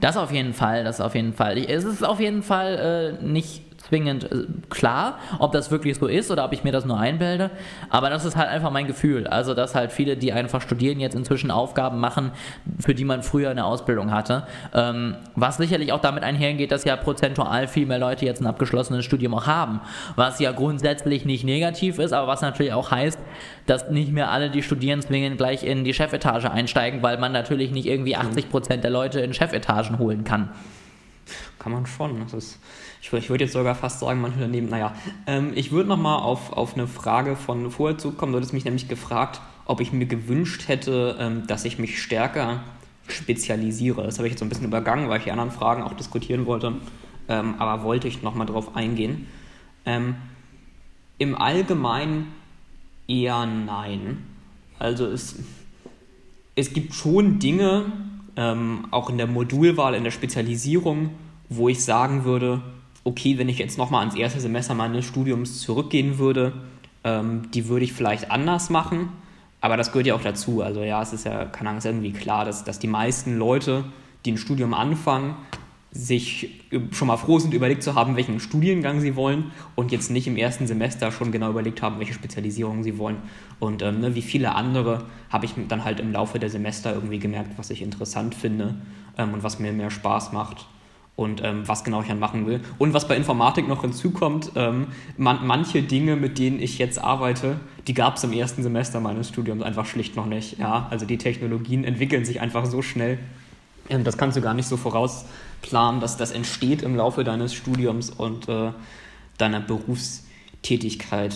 Das 0.00 0.16
auf 0.16 0.32
jeden 0.32 0.52
Fall, 0.52 0.84
das 0.84 1.00
auf 1.00 1.14
jeden 1.14 1.32
Fall. 1.32 1.58
Es 1.58 1.84
ist 1.84 2.04
auf 2.04 2.20
jeden 2.20 2.42
Fall 2.42 3.18
äh, 3.20 3.24
nicht 3.24 3.62
zwingend 3.78 4.30
äh, 4.30 4.46
klar, 4.70 5.18
ob 5.38 5.52
das 5.52 5.70
wirklich 5.70 5.96
so 5.96 6.06
ist 6.06 6.30
oder 6.30 6.44
ob 6.44 6.52
ich 6.52 6.64
mir 6.64 6.72
das 6.72 6.84
nur 6.84 6.98
einbilde. 6.98 7.50
Aber 7.90 8.10
das 8.10 8.24
ist 8.24 8.36
halt 8.36 8.48
einfach 8.48 8.70
mein 8.70 8.86
Gefühl. 8.86 9.26
Also, 9.26 9.54
dass 9.54 9.74
halt 9.74 9.92
viele, 9.92 10.16
die 10.16 10.32
einfach 10.32 10.60
studieren, 10.60 11.00
jetzt 11.00 11.14
inzwischen 11.14 11.50
Aufgaben 11.50 11.98
machen, 11.98 12.32
für 12.78 12.94
die 12.94 13.04
man 13.04 13.22
früher 13.22 13.50
eine 13.50 13.64
Ausbildung 13.64 14.10
hatte. 14.10 14.46
Ähm, 14.74 15.16
was 15.34 15.56
sicherlich 15.56 15.92
auch 15.92 16.00
damit 16.00 16.22
einhergeht, 16.22 16.72
dass 16.72 16.84
ja 16.84 16.96
prozentual 16.96 17.68
viel 17.68 17.86
mehr 17.86 17.98
Leute 17.98 18.24
jetzt 18.24 18.40
ein 18.40 18.46
abgeschlossenes 18.46 19.04
Studium 19.04 19.34
auch 19.34 19.46
haben. 19.46 19.80
Was 20.16 20.38
ja 20.40 20.52
grundsätzlich 20.52 21.24
nicht 21.24 21.44
negativ 21.44 21.98
ist, 21.98 22.12
aber 22.12 22.26
was 22.26 22.40
natürlich 22.42 22.72
auch 22.72 22.90
heißt, 22.90 23.18
dass 23.66 23.90
nicht 23.90 24.12
mehr 24.12 24.30
alle, 24.30 24.50
die 24.50 24.62
studieren, 24.62 25.00
zwingend 25.02 25.38
gleich 25.38 25.62
in 25.62 25.84
die 25.84 25.94
Chefetage 25.94 26.50
einsteigen, 26.50 27.02
weil 27.02 27.18
man 27.18 27.32
natürlich 27.32 27.70
nicht 27.70 27.86
irgendwie 27.86 28.16
80 28.16 28.50
Prozent 28.50 28.84
der 28.84 28.90
Leute 28.90 29.20
in 29.20 29.32
Chefetagen 29.32 29.98
holen 29.98 30.24
kann. 30.24 30.50
Kann 31.58 31.72
man 31.72 31.86
schon. 31.86 32.20
Das 32.20 32.32
ist 32.32 32.58
ich, 33.02 33.12
ich 33.12 33.28
würde 33.28 33.44
jetzt 33.44 33.52
sogar 33.52 33.74
fast 33.74 33.98
sagen, 33.98 34.20
manche 34.20 34.36
Unternehmen, 34.36 34.68
naja. 34.68 34.94
Ähm, 35.26 35.52
ich 35.54 35.72
würde 35.72 35.88
nochmal 35.88 36.20
auf, 36.20 36.52
auf 36.52 36.74
eine 36.74 36.86
Frage 36.86 37.34
von 37.34 37.70
vorher 37.70 37.98
zukommen. 37.98 38.32
Du 38.32 38.38
hattest 38.38 38.52
mich 38.52 38.64
nämlich 38.64 38.88
gefragt, 38.88 39.40
ob 39.66 39.80
ich 39.80 39.92
mir 39.92 40.06
gewünscht 40.06 40.68
hätte, 40.68 41.16
ähm, 41.18 41.46
dass 41.48 41.64
ich 41.64 41.78
mich 41.78 42.00
stärker 42.00 42.62
spezialisiere. 43.08 44.04
Das 44.04 44.18
habe 44.18 44.28
ich 44.28 44.32
jetzt 44.32 44.38
so 44.38 44.46
ein 44.46 44.48
bisschen 44.48 44.66
übergangen, 44.66 45.08
weil 45.08 45.18
ich 45.18 45.24
die 45.24 45.32
anderen 45.32 45.50
Fragen 45.50 45.82
auch 45.82 45.94
diskutieren 45.94 46.46
wollte. 46.46 46.74
Ähm, 47.28 47.56
aber 47.58 47.82
wollte 47.82 48.06
ich 48.06 48.22
nochmal 48.22 48.46
drauf 48.46 48.76
eingehen. 48.76 49.26
Ähm, 49.84 50.14
Im 51.18 51.34
Allgemeinen 51.34 52.28
eher 53.08 53.46
nein. 53.46 54.18
Also 54.78 55.06
es, 55.06 55.36
es 56.54 56.72
gibt 56.72 56.94
schon 56.94 57.40
Dinge, 57.40 57.86
ähm, 58.36 58.86
auch 58.92 59.10
in 59.10 59.18
der 59.18 59.26
Modulwahl, 59.26 59.94
in 59.94 60.04
der 60.04 60.12
Spezialisierung, 60.12 61.10
wo 61.48 61.68
ich 61.68 61.84
sagen 61.84 62.24
würde, 62.24 62.62
okay, 63.04 63.38
wenn 63.38 63.48
ich 63.48 63.58
jetzt 63.58 63.78
nochmal 63.78 64.00
ans 64.00 64.14
erste 64.14 64.40
Semester 64.40 64.74
meines 64.74 65.04
Studiums 65.04 65.60
zurückgehen 65.60 66.18
würde, 66.18 66.52
ähm, 67.04 67.50
die 67.52 67.68
würde 67.68 67.84
ich 67.84 67.92
vielleicht 67.92 68.30
anders 68.30 68.70
machen. 68.70 69.08
Aber 69.60 69.76
das 69.76 69.92
gehört 69.92 70.06
ja 70.06 70.14
auch 70.14 70.22
dazu. 70.22 70.62
Also 70.62 70.82
ja, 70.82 71.02
es 71.02 71.12
ist 71.12 71.24
ja, 71.24 71.44
keine 71.44 71.70
Ahnung, 71.70 71.78
ist 71.78 71.84
irgendwie 71.84 72.12
klar, 72.12 72.44
dass, 72.44 72.64
dass 72.64 72.78
die 72.78 72.88
meisten 72.88 73.38
Leute, 73.38 73.84
die 74.24 74.32
ein 74.32 74.38
Studium 74.38 74.74
anfangen, 74.74 75.36
sich 75.94 76.62
schon 76.92 77.08
mal 77.08 77.18
froh 77.18 77.38
sind, 77.38 77.52
überlegt 77.52 77.82
zu 77.82 77.94
haben, 77.94 78.16
welchen 78.16 78.40
Studiengang 78.40 79.00
sie 79.00 79.14
wollen 79.14 79.52
und 79.74 79.92
jetzt 79.92 80.10
nicht 80.10 80.26
im 80.26 80.38
ersten 80.38 80.66
Semester 80.66 81.12
schon 81.12 81.32
genau 81.32 81.50
überlegt 81.50 81.82
haben, 81.82 81.98
welche 81.98 82.14
Spezialisierung 82.14 82.82
sie 82.82 82.96
wollen. 82.96 83.18
Und 83.60 83.82
ähm, 83.82 84.00
ne, 84.00 84.14
wie 84.14 84.22
viele 84.22 84.54
andere 84.54 85.04
habe 85.28 85.44
ich 85.44 85.52
dann 85.68 85.84
halt 85.84 86.00
im 86.00 86.12
Laufe 86.12 86.38
der 86.38 86.48
Semester 86.48 86.94
irgendwie 86.94 87.18
gemerkt, 87.18 87.58
was 87.58 87.68
ich 87.68 87.82
interessant 87.82 88.34
finde 88.34 88.76
ähm, 89.18 89.34
und 89.34 89.42
was 89.42 89.58
mir 89.58 89.72
mehr 89.72 89.90
Spaß 89.90 90.32
macht 90.32 90.66
und 91.14 91.42
ähm, 91.44 91.68
was 91.68 91.84
genau 91.84 92.00
ich 92.00 92.08
dann 92.08 92.18
machen 92.18 92.46
will. 92.46 92.60
Und 92.78 92.94
was 92.94 93.06
bei 93.06 93.16
Informatik 93.16 93.68
noch 93.68 93.82
hinzukommt, 93.82 94.52
ähm, 94.56 94.88
man, 95.16 95.46
manche 95.46 95.82
Dinge, 95.82 96.16
mit 96.16 96.38
denen 96.38 96.60
ich 96.60 96.78
jetzt 96.78 96.98
arbeite, 96.98 97.60
die 97.86 97.94
gab 97.94 98.16
es 98.16 98.24
im 98.24 98.32
ersten 98.32 98.62
Semester 98.62 99.00
meines 99.00 99.28
Studiums 99.28 99.62
einfach 99.62 99.84
schlicht 99.84 100.16
noch 100.16 100.26
nicht. 100.26 100.58
Ja? 100.58 100.86
Also 100.90 101.04
die 101.04 101.18
Technologien 101.18 101.84
entwickeln 101.84 102.24
sich 102.24 102.40
einfach 102.40 102.64
so 102.64 102.80
schnell. 102.80 103.18
Ähm, 103.90 104.04
das 104.04 104.16
kannst 104.16 104.36
du 104.36 104.40
gar 104.40 104.54
nicht 104.54 104.66
so 104.66 104.76
vorausplanen, 104.78 106.00
dass 106.00 106.16
das 106.16 106.32
entsteht 106.32 106.82
im 106.82 106.96
Laufe 106.96 107.24
deines 107.24 107.52
Studiums 107.52 108.08
und 108.10 108.48
äh, 108.48 108.72
deiner 109.36 109.60
Berufstätigkeit 109.60 111.34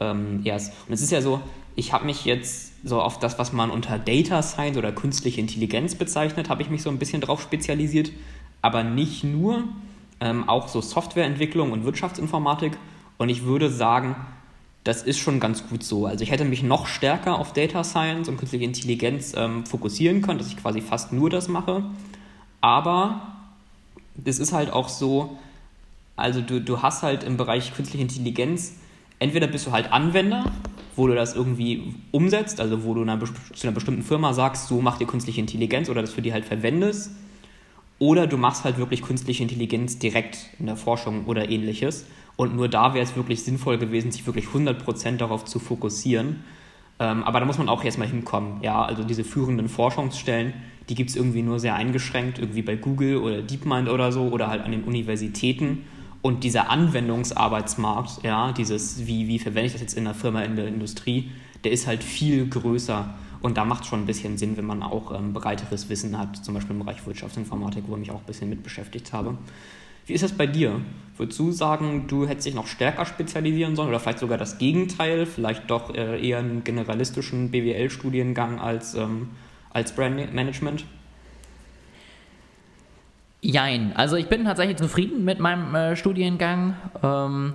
ähm, 0.00 0.40
erst. 0.44 0.72
Und 0.86 0.94
es 0.94 1.02
ist 1.02 1.10
ja 1.10 1.20
so, 1.20 1.42
ich 1.76 1.92
habe 1.92 2.06
mich 2.06 2.24
jetzt 2.24 2.72
so 2.86 3.02
auf 3.02 3.18
das, 3.18 3.38
was 3.38 3.52
man 3.52 3.70
unter 3.70 3.98
Data 3.98 4.42
Science 4.42 4.78
oder 4.78 4.92
künstliche 4.92 5.40
Intelligenz 5.40 5.94
bezeichnet, 5.94 6.48
habe 6.48 6.62
ich 6.62 6.70
mich 6.70 6.82
so 6.82 6.90
ein 6.90 6.98
bisschen 6.98 7.20
drauf 7.20 7.42
spezialisiert 7.42 8.10
aber 8.64 8.82
nicht 8.82 9.24
nur, 9.24 9.64
ähm, 10.20 10.48
auch 10.48 10.68
so 10.68 10.80
Softwareentwicklung 10.80 11.70
und 11.70 11.84
Wirtschaftsinformatik. 11.84 12.78
Und 13.18 13.28
ich 13.28 13.44
würde 13.44 13.68
sagen, 13.68 14.16
das 14.84 15.02
ist 15.02 15.18
schon 15.18 15.38
ganz 15.38 15.68
gut 15.68 15.82
so. 15.82 16.06
Also 16.06 16.24
ich 16.24 16.30
hätte 16.30 16.46
mich 16.46 16.62
noch 16.62 16.86
stärker 16.86 17.38
auf 17.38 17.52
Data 17.52 17.84
Science 17.84 18.26
und 18.30 18.38
künstliche 18.38 18.64
Intelligenz 18.64 19.34
ähm, 19.36 19.66
fokussieren 19.66 20.22
können, 20.22 20.38
dass 20.38 20.48
ich 20.48 20.56
quasi 20.56 20.80
fast 20.80 21.12
nur 21.12 21.28
das 21.28 21.48
mache. 21.48 21.84
Aber 22.62 23.34
es 24.24 24.38
ist 24.38 24.54
halt 24.54 24.72
auch 24.72 24.88
so, 24.88 25.36
also 26.16 26.40
du, 26.40 26.58
du 26.58 26.80
hast 26.80 27.02
halt 27.02 27.22
im 27.22 27.36
Bereich 27.36 27.74
künstliche 27.74 28.02
Intelligenz, 28.02 28.76
entweder 29.18 29.46
bist 29.46 29.66
du 29.66 29.72
halt 29.72 29.92
Anwender, 29.92 30.50
wo 30.96 31.06
du 31.06 31.14
das 31.14 31.34
irgendwie 31.34 31.94
umsetzt, 32.12 32.60
also 32.60 32.84
wo 32.84 32.94
du 32.94 33.02
einer, 33.02 33.20
zu 33.20 33.66
einer 33.66 33.74
bestimmten 33.74 34.02
Firma 34.02 34.32
sagst, 34.32 34.68
so 34.68 34.80
macht 34.80 35.02
ihr 35.02 35.06
künstliche 35.06 35.40
Intelligenz 35.42 35.90
oder 35.90 36.00
das 36.00 36.14
für 36.14 36.22
die 36.22 36.32
halt 36.32 36.46
verwendest 36.46 37.10
oder 37.98 38.26
du 38.26 38.36
machst 38.36 38.64
halt 38.64 38.78
wirklich 38.78 39.02
künstliche 39.02 39.42
Intelligenz 39.42 39.98
direkt 39.98 40.50
in 40.58 40.66
der 40.66 40.76
Forschung 40.76 41.26
oder 41.26 41.48
ähnliches. 41.48 42.06
Und 42.36 42.56
nur 42.56 42.68
da 42.68 42.94
wäre 42.94 43.04
es 43.04 43.14
wirklich 43.14 43.44
sinnvoll 43.44 43.78
gewesen, 43.78 44.10
sich 44.10 44.26
wirklich 44.26 44.46
100% 44.46 45.16
darauf 45.18 45.44
zu 45.44 45.58
fokussieren. 45.58 46.42
Ähm, 46.98 47.22
aber 47.22 47.40
da 47.40 47.46
muss 47.46 47.58
man 47.58 47.68
auch 47.68 47.84
erstmal 47.84 48.08
hinkommen. 48.08 48.62
Ja, 48.62 48.84
also 48.84 49.04
diese 49.04 49.24
führenden 49.24 49.68
Forschungsstellen, 49.68 50.54
die 50.88 50.94
gibt 50.94 51.10
es 51.10 51.16
irgendwie 51.16 51.42
nur 51.42 51.60
sehr 51.60 51.74
eingeschränkt, 51.76 52.38
irgendwie 52.38 52.62
bei 52.62 52.76
Google 52.76 53.18
oder 53.18 53.42
DeepMind 53.42 53.88
oder 53.88 54.12
so 54.12 54.28
oder 54.28 54.48
halt 54.48 54.62
an 54.62 54.72
den 54.72 54.84
Universitäten. 54.84 55.84
Und 56.22 56.42
dieser 56.42 56.70
Anwendungsarbeitsmarkt, 56.70 58.22
ja, 58.22 58.52
dieses, 58.52 59.06
wie, 59.06 59.28
wie 59.28 59.38
verwende 59.38 59.66
ich 59.66 59.72
das 59.72 59.82
jetzt 59.82 59.96
in 59.96 60.04
der 60.04 60.14
Firma, 60.14 60.42
in 60.42 60.56
der 60.56 60.66
Industrie, 60.66 61.30
der 61.64 61.72
ist 61.72 61.86
halt 61.86 62.02
viel 62.02 62.48
größer. 62.48 63.14
Und 63.44 63.58
da 63.58 63.66
macht 63.66 63.82
es 63.82 63.90
schon 63.90 64.00
ein 64.00 64.06
bisschen 64.06 64.38
Sinn, 64.38 64.56
wenn 64.56 64.64
man 64.64 64.82
auch 64.82 65.14
ähm, 65.14 65.34
breiteres 65.34 65.90
Wissen 65.90 66.16
hat, 66.16 66.42
zum 66.42 66.54
Beispiel 66.54 66.74
im 66.74 66.78
Bereich 66.78 67.06
Wirtschaftsinformatik, 67.06 67.84
wo 67.86 67.92
ich 67.92 68.00
mich 68.00 68.10
auch 68.10 68.20
ein 68.20 68.26
bisschen 68.26 68.48
mit 68.48 68.62
beschäftigt 68.62 69.12
habe. 69.12 69.36
Wie 70.06 70.14
ist 70.14 70.24
das 70.24 70.32
bei 70.32 70.46
dir? 70.46 70.80
Würdest 71.18 71.38
du 71.38 71.52
sagen, 71.52 72.06
du 72.08 72.26
hättest 72.26 72.46
dich 72.46 72.54
noch 72.54 72.66
stärker 72.66 73.04
spezialisieren 73.04 73.76
sollen 73.76 73.90
oder 73.90 74.00
vielleicht 74.00 74.20
sogar 74.20 74.38
das 74.38 74.56
Gegenteil, 74.56 75.26
vielleicht 75.26 75.70
doch 75.70 75.94
äh, 75.94 76.26
eher 76.26 76.38
einen 76.38 76.64
generalistischen 76.64 77.50
BWL-Studiengang 77.50 78.60
als, 78.60 78.94
ähm, 78.94 79.28
als 79.74 79.94
Brandmanagement? 79.94 80.86
Jein. 83.42 83.92
Also 83.94 84.16
ich 84.16 84.30
bin 84.30 84.44
tatsächlich 84.44 84.78
zufrieden 84.78 85.22
mit 85.22 85.38
meinem 85.38 85.74
äh, 85.74 85.96
Studiengang. 85.96 86.76
Ähm, 87.02 87.52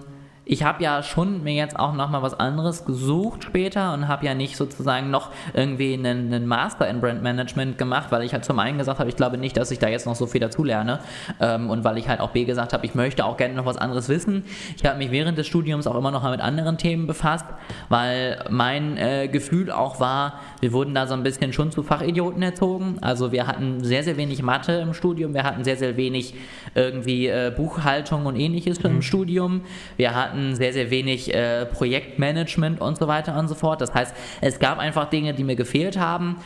ich 0.50 0.64
habe 0.64 0.84
ja 0.84 1.04
schon 1.04 1.44
mir 1.44 1.54
jetzt 1.54 1.78
auch 1.78 1.94
nochmal 1.94 2.24
was 2.24 2.40
anderes 2.40 2.84
gesucht 2.84 3.44
später 3.44 3.94
und 3.94 4.08
habe 4.08 4.26
ja 4.26 4.34
nicht 4.34 4.58
sozusagen 4.58 5.12
noch 5.12 5.30
irgendwie 5.54 5.94
einen, 5.94 6.34
einen, 6.34 6.48
Master 6.48 6.90
in 6.90 7.02
Brand 7.02 7.22
Management 7.22 7.78
gemacht, 7.78 8.08
weil 8.10 8.24
ich 8.24 8.34
halt 8.34 8.46
zum 8.46 8.58
einen 8.58 8.80
gesagt 8.80 9.00
habe, 9.00 9.08
ich 9.10 9.16
glaube 9.16 9.38
nicht, 9.38 9.56
dass 9.58 9.70
ich 9.70 9.78
da 9.78 9.88
jetzt 9.88 10.08
noch 10.08 10.16
so 10.16 10.26
viel 10.26 10.42
dazulerne 10.42 11.02
ähm, 11.40 11.70
und 11.70 11.84
weil 11.84 12.00
ich 12.00 12.10
halt 12.10 12.20
auch 12.20 12.32
B 12.32 12.46
gesagt 12.46 12.74
habe, 12.74 12.84
ich 12.84 12.96
möchte 12.96 13.26
auch 13.26 13.38
gerne 13.38 13.54
noch 13.54 13.68
was 13.68 13.78
anderes 13.78 14.10
wissen. 14.10 14.44
Ich 14.76 14.84
habe 14.86 14.98
mich 14.98 15.12
während 15.12 15.38
des 15.38 15.46
Studiums 15.46 15.86
auch 15.86 15.96
immer 15.96 16.10
noch 16.10 16.24
mal 16.24 16.32
mit 16.32 16.42
anderen 16.42 16.80
Themen 16.80 17.06
befasst, 17.06 17.46
weil 17.90 18.44
mein 18.50 18.98
äh, 18.98 19.28
Gefühl 19.28 19.72
auch 19.72 20.00
war, 20.00 20.40
wir 20.62 20.74
wurden 20.74 20.96
da 20.96 21.06
so 21.06 21.14
ein 21.14 21.22
bisschen 21.22 21.54
schon 21.54 21.72
zu 21.72 21.84
Fachidioten 21.84 22.42
erzogen. 22.42 22.98
Also 23.02 23.32
wir 23.32 23.46
hatten 23.46 23.84
sehr, 23.84 24.02
sehr 24.02 24.18
wenig 24.18 24.42
Mathe 24.42 24.72
im 24.80 24.96
Studium, 24.96 25.36
wir 25.36 25.44
hatten 25.44 25.64
sehr, 25.64 25.78
sehr 25.78 25.96
wenig 25.96 26.34
irgendwie 26.74 27.28
äh, 27.28 27.54
Buchhaltung 27.56 28.26
und 28.26 28.36
ähnliches 28.36 28.80
mhm. 28.80 28.90
im 28.90 29.02
Studium. 29.04 29.62
Wir 29.96 30.16
hatten 30.16 30.39
hatten 30.40 30.56
sehr, 30.56 30.74
sehr 30.74 30.90
wenig 30.90 31.34
äh, 31.34 31.66
Projektmanagement 31.66 32.82
und 32.82 32.98
so 32.98 33.08
weiter 33.08 33.38
und 33.38 33.48
so 33.48 33.56
fort. 33.56 33.82
Das 33.82 33.94
heißt, 33.94 34.16
es 34.42 34.60
gab 34.60 34.80
einfach 34.80 35.10
Dinge, 35.10 35.34
die 35.34 35.44
mir 35.44 35.56
gefehlt 35.56 35.98
haben 35.98 36.38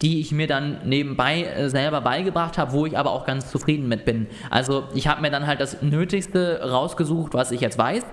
die 0.00 0.20
ich 0.20 0.30
mir 0.30 0.46
dann 0.46 0.78
nebenbei 0.84 1.42
äh, 1.42 1.68
selber 1.68 2.00
beigebracht 2.00 2.56
habe, 2.56 2.70
wo 2.70 2.86
ich 2.86 2.96
aber 2.96 3.10
auch 3.10 3.26
ganz 3.26 3.50
zufrieden 3.50 3.88
mit 3.88 4.04
bin. 4.04 4.28
Also 4.48 4.84
ich 4.94 5.08
habe 5.08 5.20
mir 5.22 5.30
dann 5.32 5.48
halt 5.48 5.60
das 5.60 5.82
Nötigste 5.82 6.60
rausgesucht, 6.70 7.34
was 7.34 7.50
ich 7.50 7.60
jetzt 7.60 7.78
weiß 7.78 8.04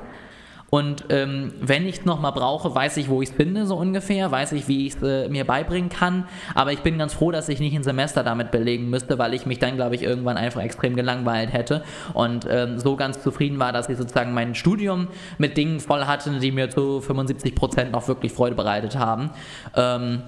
und 0.70 1.06
ähm, 1.10 1.54
wenn 1.62 1.88
ich 1.88 2.00
es 2.00 2.06
nochmal 2.06 2.32
brauche, 2.32 2.74
weiß 2.74 2.98
ich, 2.98 3.08
wo 3.08 3.22
ich 3.22 3.30
es 3.30 3.36
finde, 3.36 3.66
so 3.66 3.76
ungefähr, 3.76 4.32
weiß 4.32 4.52
ich, 4.54 4.68
wie 4.68 4.88
ich 4.88 4.96
es 4.96 5.04
äh, 5.04 5.30
mir 5.30 5.46
beibringen 5.46 5.90
kann. 5.90 6.28
Aber 6.54 6.74
ich 6.74 6.80
bin 6.80 6.98
ganz 6.98 7.14
froh, 7.14 7.32
dass 7.32 7.50
ich 7.50 7.60
nicht 7.60 7.76
ein 7.76 7.84
Semester 7.84 8.24
damit 8.24 8.52
belegen 8.52 8.90
müsste, 8.90 9.18
weil 9.20 9.34
ich 9.34 9.46
mich 9.46 9.60
dann, 9.60 9.76
glaube 9.76 9.96
ich, 9.96 10.04
irgendwann 10.04 10.38
einfach 10.38 10.62
extrem 10.62 10.96
gelangweilt 10.96 11.54
hätte. 11.54 11.84
Und 12.14 12.48
ähm, 12.50 12.80
so 12.80 12.96
ganz 12.96 13.22
zufrieden 13.22 13.60
war, 13.60 13.72
dass 13.72 13.90
ich 13.90 13.98
sozusagen 13.98 14.34
mein 14.34 14.56
Studium 14.56 15.08
mit 15.38 15.56
Dingen 15.56 15.80
voll 15.80 16.06
hatte, 16.06 16.32
die 16.40 16.52
mir 16.52 16.70
zu 16.70 17.00
75 17.00 17.56
Prozent 17.56 17.92
noch 17.92 18.08
wirklich 18.08 18.34
Freude 18.34 18.56
bereitet 18.56 18.98
haben. 18.98 19.30
Ähm, 19.76 20.24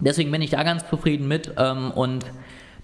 deswegen 0.00 0.30
bin 0.30 0.40
ich 0.40 0.50
da 0.50 0.62
ganz 0.62 0.88
zufrieden 0.88 1.26
mit 1.26 1.52
ähm, 1.58 1.90
und 1.90 2.24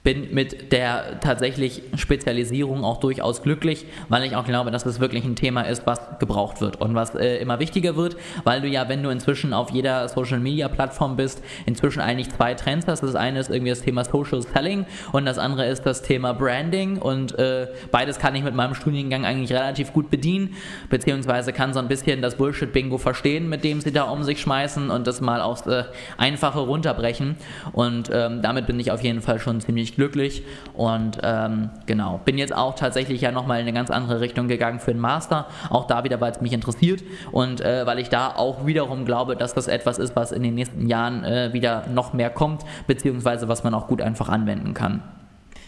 bin 0.02 0.32
mit 0.32 0.72
der 0.72 1.20
tatsächlich 1.20 1.82
Spezialisierung 1.94 2.84
auch 2.84 3.00
durchaus 3.00 3.42
glücklich, 3.42 3.84
weil 4.08 4.24
ich 4.24 4.34
auch 4.34 4.44
glaube, 4.44 4.70
dass 4.70 4.86
es 4.86 4.98
wirklich 4.98 5.24
ein 5.24 5.36
Thema 5.36 5.62
ist, 5.62 5.86
was 5.86 6.00
gebraucht 6.20 6.60
wird. 6.60 6.80
Und 6.80 6.94
was 6.94 7.14
äh, 7.14 7.36
immer 7.38 7.58
wichtiger 7.58 7.96
wird, 7.96 8.16
weil 8.44 8.60
du 8.60 8.68
ja, 8.68 8.88
wenn 8.88 9.02
du 9.02 9.10
inzwischen 9.10 9.52
auf 9.52 9.70
jeder 9.70 10.08
Social 10.08 10.38
Media 10.38 10.68
Plattform 10.68 11.16
bist, 11.16 11.42
inzwischen 11.66 12.00
eigentlich 12.00 12.30
zwei 12.30 12.54
Trends 12.54 12.86
hast. 12.86 13.02
Das 13.02 13.14
eine 13.14 13.38
ist 13.40 13.50
irgendwie 13.50 13.70
das 13.70 13.80
Thema 13.80 14.04
Social 14.04 14.42
Selling 14.42 14.86
und 15.12 15.26
das 15.26 15.38
andere 15.38 15.66
ist 15.66 15.84
das 15.84 16.02
Thema 16.02 16.32
Branding. 16.32 16.98
Und 16.98 17.38
äh, 17.38 17.68
beides 17.90 18.18
kann 18.18 18.34
ich 18.34 18.42
mit 18.42 18.54
meinem 18.54 18.74
Studiengang 18.74 19.24
eigentlich 19.24 19.52
relativ 19.52 19.92
gut 19.92 20.10
bedienen, 20.10 20.54
beziehungsweise 20.88 21.52
kann 21.52 21.72
so 21.72 21.78
ein 21.80 21.88
bisschen 21.88 22.22
das 22.22 22.36
Bullshit-Bingo 22.36 22.98
verstehen, 22.98 23.48
mit 23.48 23.64
dem 23.64 23.80
sie 23.80 23.92
da 23.92 24.04
um 24.04 24.22
sich 24.22 24.40
schmeißen 24.40 24.90
und 24.90 25.06
das 25.06 25.20
mal 25.20 25.40
aufs 25.40 25.66
äh, 25.66 25.84
Einfache 26.18 26.60
runterbrechen. 26.60 27.36
Und 27.72 28.10
ähm, 28.12 28.42
damit 28.42 28.66
bin 28.66 28.78
ich 28.78 28.90
auf 28.92 29.02
jeden 29.02 29.22
Fall 29.22 29.38
schon 29.38 29.60
ziemlich 29.60 29.94
glücklich. 29.94 30.42
Und 30.74 31.18
ähm, 31.22 31.70
genau, 31.86 32.20
bin 32.24 32.38
jetzt 32.38 32.54
auch 32.54 32.74
tatsächlich 32.74 33.20
ja 33.20 33.32
nochmal 33.32 33.60
in 33.60 33.66
eine 33.66 33.72
ganz 33.72 33.90
andere 33.90 34.20
Richtung 34.20 34.48
gegangen 34.48 34.80
für 34.80 34.92
den 34.92 35.00
Master, 35.00 35.46
auch 35.68 35.86
da 35.86 36.04
wieder, 36.04 36.09
weil 36.18 36.32
es 36.32 36.40
mich 36.40 36.54
interessiert 36.54 37.04
und 37.30 37.60
äh, 37.60 37.84
weil 37.84 37.98
ich 37.98 38.08
da 38.08 38.34
auch 38.34 38.64
wiederum 38.64 39.04
glaube, 39.04 39.36
dass 39.36 39.52
das 39.52 39.68
etwas 39.68 39.98
ist, 39.98 40.16
was 40.16 40.32
in 40.32 40.42
den 40.42 40.54
nächsten 40.54 40.86
Jahren 40.86 41.24
äh, 41.24 41.52
wieder 41.52 41.86
noch 41.88 42.14
mehr 42.14 42.30
kommt, 42.30 42.64
beziehungsweise 42.86 43.48
was 43.48 43.64
man 43.64 43.74
auch 43.74 43.86
gut 43.86 44.00
einfach 44.00 44.30
anwenden 44.30 44.72
kann. 44.72 45.02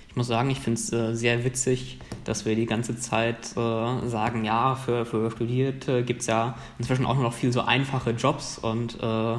Ich 0.09 0.17
muss 0.17 0.27
sagen, 0.27 0.51
ich 0.51 0.61
finde 0.61 0.79
es 0.79 0.93
äh, 0.93 1.15
sehr 1.15 1.43
witzig, 1.43 1.99
dass 2.25 2.45
wir 2.45 2.55
die 2.55 2.67
ganze 2.67 2.97
Zeit 2.97 3.57
äh, 3.57 4.09
sagen, 4.09 4.45
ja, 4.45 4.75
für, 4.75 5.07
für 5.07 5.31
Studierte 5.31 6.03
gibt 6.03 6.21
es 6.21 6.27
ja 6.27 6.55
inzwischen 6.79 7.07
auch 7.07 7.17
noch 7.17 7.33
viel 7.33 7.51
so 7.51 7.63
einfache 7.63 8.11
Jobs 8.11 8.59
und 8.59 8.99
äh, 9.03 9.37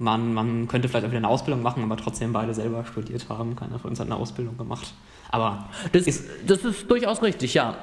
man, 0.00 0.32
man 0.32 0.66
könnte 0.66 0.88
vielleicht 0.88 1.04
auch 1.04 1.10
wieder 1.10 1.18
eine 1.18 1.28
Ausbildung 1.28 1.62
machen, 1.62 1.82
aber 1.82 1.96
trotzdem 1.96 2.32
beide 2.32 2.54
selber 2.54 2.84
studiert 2.86 3.28
haben. 3.28 3.54
Keiner 3.54 3.78
von 3.78 3.90
uns 3.90 4.00
hat 4.00 4.06
eine 4.06 4.16
Ausbildung 4.16 4.56
gemacht. 4.56 4.94
Aber 5.28 5.68
das 5.92 6.06
ist, 6.06 6.24
das 6.46 6.64
ist 6.64 6.90
durchaus 6.90 7.22
richtig, 7.22 7.52
ja. 7.54 7.76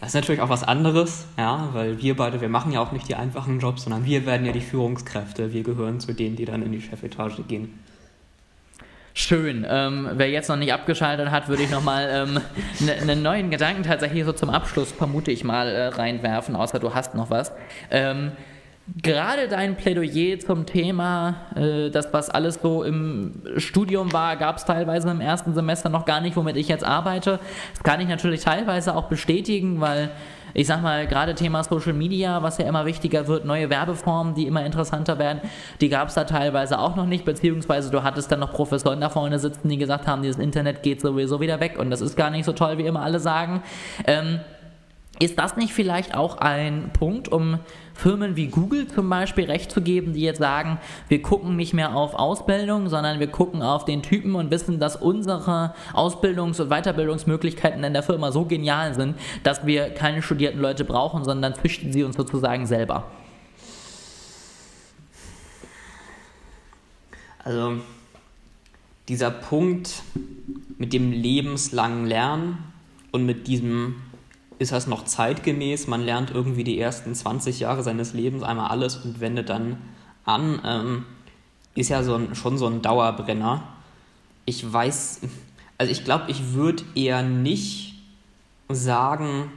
Das 0.00 0.10
ist 0.10 0.14
natürlich 0.14 0.40
auch 0.40 0.48
was 0.48 0.62
anderes, 0.62 1.26
ja, 1.36 1.68
weil 1.72 2.00
wir 2.00 2.16
beide, 2.16 2.40
wir 2.40 2.48
machen 2.48 2.72
ja 2.72 2.80
auch 2.80 2.92
nicht 2.92 3.08
die 3.08 3.16
einfachen 3.16 3.58
Jobs, 3.58 3.82
sondern 3.82 4.04
wir 4.04 4.24
werden 4.24 4.46
ja 4.46 4.52
die 4.52 4.60
Führungskräfte. 4.60 5.52
Wir 5.52 5.64
gehören 5.64 5.98
zu 5.98 6.12
denen, 6.12 6.36
die 6.36 6.44
dann 6.44 6.62
in 6.62 6.70
die 6.70 6.80
Chefetage 6.80 7.42
gehen. 7.42 7.78
Schön. 9.12 9.66
Ähm, 9.68 10.10
wer 10.14 10.30
jetzt 10.30 10.48
noch 10.48 10.56
nicht 10.56 10.72
abgeschaltet 10.72 11.30
hat, 11.30 11.48
würde 11.48 11.64
ich 11.64 11.70
nochmal 11.70 12.08
ähm, 12.10 12.40
einen 12.80 13.06
ne 13.06 13.16
neuen 13.16 13.50
Gedanken 13.50 13.82
tatsächlich 13.82 14.24
so 14.24 14.32
zum 14.32 14.50
Abschluss, 14.50 14.92
vermute 14.92 15.30
ich 15.32 15.44
mal, 15.44 15.68
äh, 15.68 15.86
reinwerfen, 15.88 16.56
außer 16.56 16.78
du 16.78 16.94
hast 16.94 17.14
noch 17.14 17.30
was. 17.30 17.52
Ähm, 17.90 18.32
Gerade 19.02 19.48
dein 19.48 19.76
Plädoyer 19.76 20.38
zum 20.40 20.66
Thema, 20.66 21.36
äh, 21.56 21.90
das 21.90 22.12
was 22.12 22.28
alles 22.28 22.56
so 22.60 22.82
im 22.82 23.40
Studium 23.56 24.12
war, 24.12 24.36
gab 24.36 24.58
es 24.58 24.66
teilweise 24.66 25.10
im 25.10 25.22
ersten 25.22 25.54
Semester 25.54 25.88
noch 25.88 26.04
gar 26.04 26.20
nicht, 26.20 26.36
womit 26.36 26.56
ich 26.56 26.68
jetzt 26.68 26.84
arbeite. 26.84 27.40
Das 27.72 27.82
kann 27.82 28.00
ich 28.00 28.08
natürlich 28.08 28.42
teilweise 28.42 28.94
auch 28.94 29.04
bestätigen, 29.04 29.80
weil 29.80 30.10
ich 30.52 30.66
sag 30.68 30.82
mal, 30.82 31.06
gerade 31.06 31.34
Thema 31.34 31.64
Social 31.64 31.94
Media, 31.94 32.42
was 32.42 32.58
ja 32.58 32.66
immer 32.66 32.84
wichtiger 32.86 33.26
wird, 33.26 33.44
neue 33.44 33.70
Werbeformen, 33.70 34.34
die 34.34 34.46
immer 34.46 34.64
interessanter 34.64 35.18
werden, 35.18 35.40
die 35.80 35.88
gab 35.88 36.08
es 36.08 36.14
da 36.14 36.24
teilweise 36.24 36.78
auch 36.78 36.94
noch 36.94 37.06
nicht, 37.06 37.24
beziehungsweise 37.24 37.90
du 37.90 38.02
hattest 38.04 38.30
dann 38.30 38.40
noch 38.40 38.52
Professoren 38.52 39.00
da 39.00 39.08
vorne 39.08 39.38
sitzen, 39.38 39.68
die 39.68 39.78
gesagt 39.78 40.06
haben, 40.06 40.22
dieses 40.22 40.38
Internet 40.38 40.82
geht 40.82 41.00
sowieso 41.00 41.40
wieder 41.40 41.58
weg 41.58 41.78
und 41.78 41.90
das 41.90 42.00
ist 42.00 42.16
gar 42.16 42.30
nicht 42.30 42.44
so 42.44 42.52
toll, 42.52 42.78
wie 42.78 42.86
immer 42.86 43.02
alle 43.02 43.18
sagen. 43.18 43.62
Ähm, 44.06 44.40
ist 45.20 45.38
das 45.38 45.56
nicht 45.56 45.72
vielleicht 45.72 46.14
auch 46.14 46.38
ein 46.38 46.90
Punkt, 46.92 47.28
um 47.28 47.60
Firmen 47.94 48.34
wie 48.34 48.48
Google 48.48 48.88
zum 48.88 49.08
Beispiel 49.08 49.44
recht 49.44 49.70
zu 49.70 49.80
geben, 49.80 50.12
die 50.12 50.22
jetzt 50.22 50.38
sagen, 50.38 50.78
wir 51.08 51.22
gucken 51.22 51.54
nicht 51.54 51.72
mehr 51.72 51.94
auf 51.94 52.14
Ausbildung, 52.14 52.88
sondern 52.88 53.20
wir 53.20 53.28
gucken 53.28 53.62
auf 53.62 53.84
den 53.84 54.02
Typen 54.02 54.34
und 54.34 54.50
wissen, 54.50 54.80
dass 54.80 54.96
unsere 54.96 55.74
Ausbildungs- 55.92 56.60
und 56.60 56.68
Weiterbildungsmöglichkeiten 56.68 57.84
in 57.84 57.92
der 57.92 58.02
Firma 58.02 58.32
so 58.32 58.44
genial 58.44 58.94
sind, 58.94 59.16
dass 59.44 59.64
wir 59.64 59.90
keine 59.90 60.22
studierten 60.22 60.60
Leute 60.60 60.84
brauchen, 60.84 61.22
sondern 61.22 61.54
züchten 61.54 61.92
sie 61.92 62.02
uns 62.02 62.16
sozusagen 62.16 62.66
selber? 62.66 63.04
Also 67.44 67.74
dieser 69.08 69.30
Punkt 69.30 70.02
mit 70.78 70.92
dem 70.92 71.12
lebenslangen 71.12 72.06
Lernen 72.06 72.58
und 73.12 73.26
mit 73.26 73.46
diesem 73.46 73.96
ist 74.58 74.72
das 74.72 74.86
noch 74.86 75.04
zeitgemäß. 75.04 75.86
Man 75.86 76.02
lernt 76.02 76.30
irgendwie 76.30 76.64
die 76.64 76.78
ersten 76.78 77.14
20 77.14 77.60
Jahre 77.60 77.82
seines 77.82 78.12
Lebens 78.14 78.42
einmal 78.42 78.70
alles 78.70 78.96
und 78.96 79.20
wendet 79.20 79.48
dann 79.48 79.78
an. 80.24 80.60
Ähm, 80.64 81.04
ist 81.74 81.88
ja 81.88 82.02
so 82.02 82.14
ein, 82.14 82.34
schon 82.34 82.56
so 82.58 82.66
ein 82.66 82.82
Dauerbrenner. 82.82 83.64
Ich 84.44 84.72
weiß, 84.72 85.20
also 85.78 85.92
ich 85.92 86.04
glaube, 86.04 86.24
ich 86.28 86.52
würde 86.52 86.84
eher 86.94 87.22
nicht 87.22 87.94
sagen, 88.68 89.50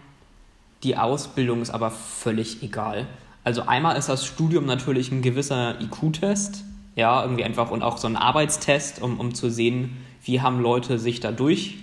die 0.84 0.98
Ausbildung 0.98 1.62
ist 1.62 1.70
aber 1.70 1.92
völlig 1.92 2.64
egal. 2.64 3.08
Also 3.44 3.64
einmal 3.64 3.98
ist 3.98 4.10
das 4.10 4.26
Studium 4.26 4.66
natürlich 4.66 5.12
ein 5.12 5.22
gewisser 5.22 5.80
IQ-Test, 5.80 6.64
ja, 6.96 7.22
irgendwie 7.24 7.44
einfach 7.44 7.72
und 7.72 7.84
auch 7.84 7.98
so 7.98 8.08
ein 8.08 8.16
Arbeitstest, 8.16 9.02
um, 9.02 9.20
um 9.20 9.34
zu 9.34 9.50
sehen, 9.50 9.98
wie 10.24 10.42
haben 10.42 10.60
Leute 10.60 11.00
sich 11.00 11.20
da 11.20 11.32
durch 11.32 11.78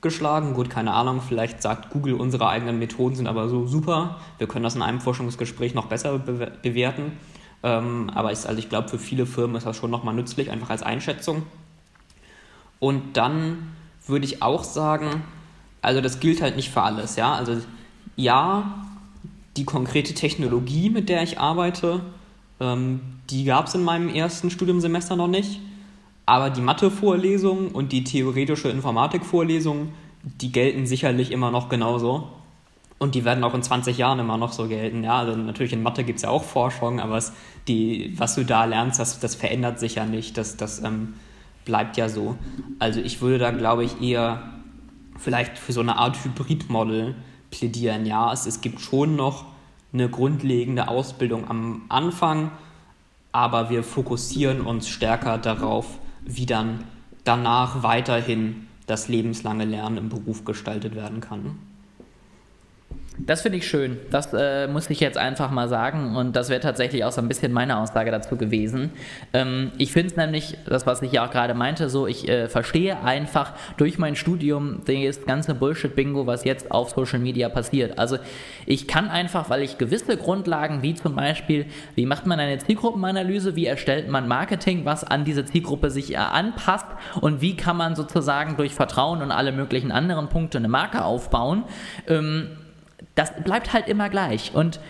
geschlagen. 0.00 0.54
Gut, 0.54 0.70
keine 0.70 0.92
Ahnung, 0.92 1.20
vielleicht 1.20 1.62
sagt 1.62 1.90
Google, 1.90 2.14
unsere 2.14 2.48
eigenen 2.48 2.78
Methoden 2.78 3.16
sind 3.16 3.26
aber 3.26 3.48
so 3.48 3.66
super. 3.66 4.18
Wir 4.38 4.46
können 4.46 4.62
das 4.62 4.74
in 4.74 4.82
einem 4.82 5.00
Forschungsgespräch 5.00 5.74
noch 5.74 5.86
besser 5.86 6.18
be 6.18 6.52
bewerten. 6.62 7.12
Ähm, 7.62 8.10
aber 8.14 8.32
ich, 8.32 8.46
also 8.46 8.58
ich 8.58 8.68
glaube, 8.68 8.88
für 8.88 8.98
viele 8.98 9.26
Firmen 9.26 9.56
ist 9.56 9.66
das 9.66 9.76
schon 9.76 9.90
nochmal 9.90 10.14
nützlich, 10.14 10.50
einfach 10.50 10.70
als 10.70 10.82
Einschätzung. 10.82 11.42
Und 12.78 13.16
dann 13.16 13.74
würde 14.06 14.24
ich 14.24 14.42
auch 14.42 14.64
sagen, 14.64 15.22
also 15.82 16.00
das 16.00 16.20
gilt 16.20 16.40
halt 16.40 16.56
nicht 16.56 16.70
für 16.70 16.82
alles, 16.82 17.16
ja. 17.16 17.34
Also 17.34 17.58
ja, 18.16 18.86
die 19.56 19.64
konkrete 19.64 20.14
Technologie, 20.14 20.88
mit 20.90 21.08
der 21.08 21.22
ich 21.22 21.38
arbeite, 21.38 22.00
ähm, 22.60 23.00
die 23.28 23.44
gab 23.44 23.66
es 23.66 23.74
in 23.74 23.84
meinem 23.84 24.08
ersten 24.08 24.50
Studiumsemester 24.50 25.16
noch 25.16 25.28
nicht. 25.28 25.60
Aber 26.26 26.50
die 26.50 26.60
Mathe-Vorlesungen 26.60 27.68
und 27.68 27.92
die 27.92 28.04
theoretische 28.04 28.68
Informatik-Vorlesungen, 28.68 29.92
die 30.22 30.52
gelten 30.52 30.86
sicherlich 30.86 31.32
immer 31.32 31.50
noch 31.50 31.68
genauso. 31.68 32.28
Und 32.98 33.14
die 33.14 33.24
werden 33.24 33.42
auch 33.44 33.54
in 33.54 33.62
20 33.62 33.96
Jahren 33.96 34.18
immer 34.18 34.36
noch 34.36 34.52
so 34.52 34.68
gelten. 34.68 35.02
Ja, 35.02 35.20
also 35.20 35.34
natürlich 35.34 35.72
in 35.72 35.82
Mathe 35.82 36.04
gibt 36.04 36.18
es 36.18 36.22
ja 36.22 36.28
auch 36.28 36.44
Forschung, 36.44 37.00
aber 37.00 37.16
es, 37.16 37.32
die, 37.66 38.12
was 38.18 38.34
du 38.34 38.44
da 38.44 38.66
lernst, 38.66 39.00
das, 39.00 39.18
das 39.20 39.34
verändert 39.34 39.80
sich 39.80 39.94
ja 39.94 40.04
nicht. 40.04 40.36
Das, 40.36 40.58
das 40.58 40.84
ähm, 40.84 41.14
bleibt 41.64 41.96
ja 41.96 42.08
so. 42.08 42.36
Also 42.78 43.00
ich 43.00 43.22
würde 43.22 43.38
da, 43.38 43.50
glaube 43.52 43.84
ich, 43.84 44.02
eher 44.02 44.42
vielleicht 45.16 45.58
für 45.58 45.72
so 45.72 45.80
eine 45.80 45.96
Art 45.96 46.22
Hybrid-Modell 46.22 47.14
plädieren. 47.50 48.06
Ja, 48.06 48.32
es, 48.32 48.46
es 48.46 48.60
gibt 48.60 48.80
schon 48.80 49.16
noch 49.16 49.46
eine 49.92 50.08
grundlegende 50.08 50.88
Ausbildung 50.88 51.48
am 51.48 51.82
Anfang, 51.88 52.52
aber 53.32 53.70
wir 53.70 53.82
fokussieren 53.82 54.60
uns 54.60 54.88
stärker 54.88 55.38
darauf, 55.38 55.98
wie 56.24 56.46
dann 56.46 56.84
danach 57.24 57.82
weiterhin 57.82 58.66
das 58.86 59.08
lebenslange 59.08 59.64
Lernen 59.64 59.96
im 59.96 60.08
Beruf 60.08 60.44
gestaltet 60.44 60.94
werden 60.94 61.20
kann. 61.20 61.58
Das 63.18 63.42
finde 63.42 63.58
ich 63.58 63.68
schön. 63.68 63.98
Das 64.10 64.32
äh, 64.32 64.66
muss 64.66 64.88
ich 64.88 65.00
jetzt 65.00 65.18
einfach 65.18 65.50
mal 65.50 65.68
sagen. 65.68 66.16
Und 66.16 66.36
das 66.36 66.48
wäre 66.48 66.60
tatsächlich 66.60 67.04
auch 67.04 67.12
so 67.12 67.20
ein 67.20 67.28
bisschen 67.28 67.52
meine 67.52 67.78
Aussage 67.78 68.10
dazu 68.10 68.36
gewesen. 68.36 68.90
Ähm, 69.32 69.72
ich 69.78 69.92
finde 69.92 70.08
es 70.10 70.16
nämlich, 70.16 70.56
das, 70.66 70.86
was 70.86 71.02
ich 71.02 71.12
ja 71.12 71.26
auch 71.26 71.30
gerade 71.30 71.54
meinte, 71.54 71.90
so, 71.90 72.06
ich 72.06 72.28
äh, 72.28 72.48
verstehe 72.48 73.02
einfach 73.02 73.52
durch 73.76 73.98
mein 73.98 74.16
Studium 74.16 74.82
das 74.86 75.26
ganze 75.26 75.54
Bullshit-Bingo, 75.54 76.26
was 76.26 76.44
jetzt 76.44 76.70
auf 76.70 76.90
Social 76.90 77.18
Media 77.18 77.48
passiert. 77.48 77.98
Also 77.98 78.16
ich 78.64 78.88
kann 78.88 79.08
einfach, 79.08 79.50
weil 79.50 79.62
ich 79.62 79.76
gewisse 79.76 80.16
Grundlagen, 80.16 80.82
wie 80.82 80.94
zum 80.94 81.14
Beispiel, 81.14 81.66
wie 81.96 82.06
macht 82.06 82.26
man 82.26 82.40
eine 82.40 82.58
Zielgruppenanalyse, 82.58 83.54
wie 83.54 83.66
erstellt 83.66 84.08
man 84.08 84.28
Marketing, 84.28 84.84
was 84.84 85.04
an 85.04 85.24
diese 85.24 85.44
Zielgruppe 85.44 85.90
sich 85.90 86.14
äh, 86.14 86.16
anpasst 86.16 86.86
und 87.20 87.40
wie 87.40 87.56
kann 87.56 87.76
man 87.76 87.96
sozusagen 87.96 88.56
durch 88.56 88.74
Vertrauen 88.74 89.20
und 89.20 89.30
alle 89.30 89.52
möglichen 89.52 89.92
anderen 89.92 90.28
Punkte 90.28 90.58
eine 90.58 90.68
Marke 90.68 91.04
aufbauen. 91.04 91.64
Ähm, 92.06 92.48
das 93.14 93.32
bleibt 93.44 93.72
halt 93.72 93.88
immer 93.88 94.08
gleich. 94.08 94.54
Und 94.54 94.80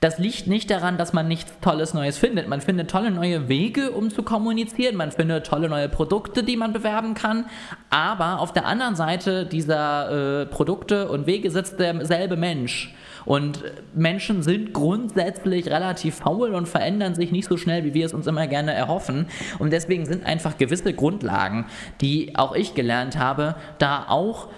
das 0.00 0.18
liegt 0.18 0.46
nicht 0.46 0.70
daran, 0.70 0.98
dass 0.98 1.12
man 1.12 1.26
nichts 1.26 1.52
Tolles 1.60 1.94
Neues 1.94 2.18
findet. 2.18 2.48
Man 2.48 2.60
findet 2.60 2.90
tolle 2.90 3.10
neue 3.10 3.48
Wege, 3.48 3.92
um 3.92 4.10
zu 4.10 4.22
kommunizieren. 4.22 4.96
Man 4.96 5.10
findet 5.10 5.46
tolle 5.46 5.68
neue 5.68 5.88
Produkte, 5.88 6.42
die 6.42 6.56
man 6.56 6.72
bewerben 6.72 7.14
kann. 7.14 7.46
Aber 7.88 8.40
auf 8.40 8.52
der 8.52 8.66
anderen 8.66 8.94
Seite 8.94 9.46
dieser 9.46 10.42
äh, 10.42 10.46
Produkte 10.46 11.08
und 11.08 11.26
Wege 11.26 11.50
sitzt 11.50 11.80
derselbe 11.80 12.36
Mensch. 12.36 12.94
Und 13.24 13.64
Menschen 13.94 14.42
sind 14.42 14.72
grundsätzlich 14.72 15.66
relativ 15.66 16.16
faul 16.16 16.54
und 16.54 16.68
verändern 16.68 17.14
sich 17.14 17.32
nicht 17.32 17.48
so 17.48 17.56
schnell, 17.56 17.84
wie 17.84 17.92
wir 17.92 18.06
es 18.06 18.14
uns 18.14 18.26
immer 18.28 18.46
gerne 18.46 18.72
erhoffen. 18.72 19.26
Und 19.58 19.72
deswegen 19.72 20.06
sind 20.06 20.24
einfach 20.24 20.58
gewisse 20.58 20.92
Grundlagen, 20.92 21.66
die 22.00 22.36
auch 22.36 22.54
ich 22.54 22.74
gelernt 22.74 23.18
habe, 23.18 23.56
da 23.78 24.06
auch 24.08 24.48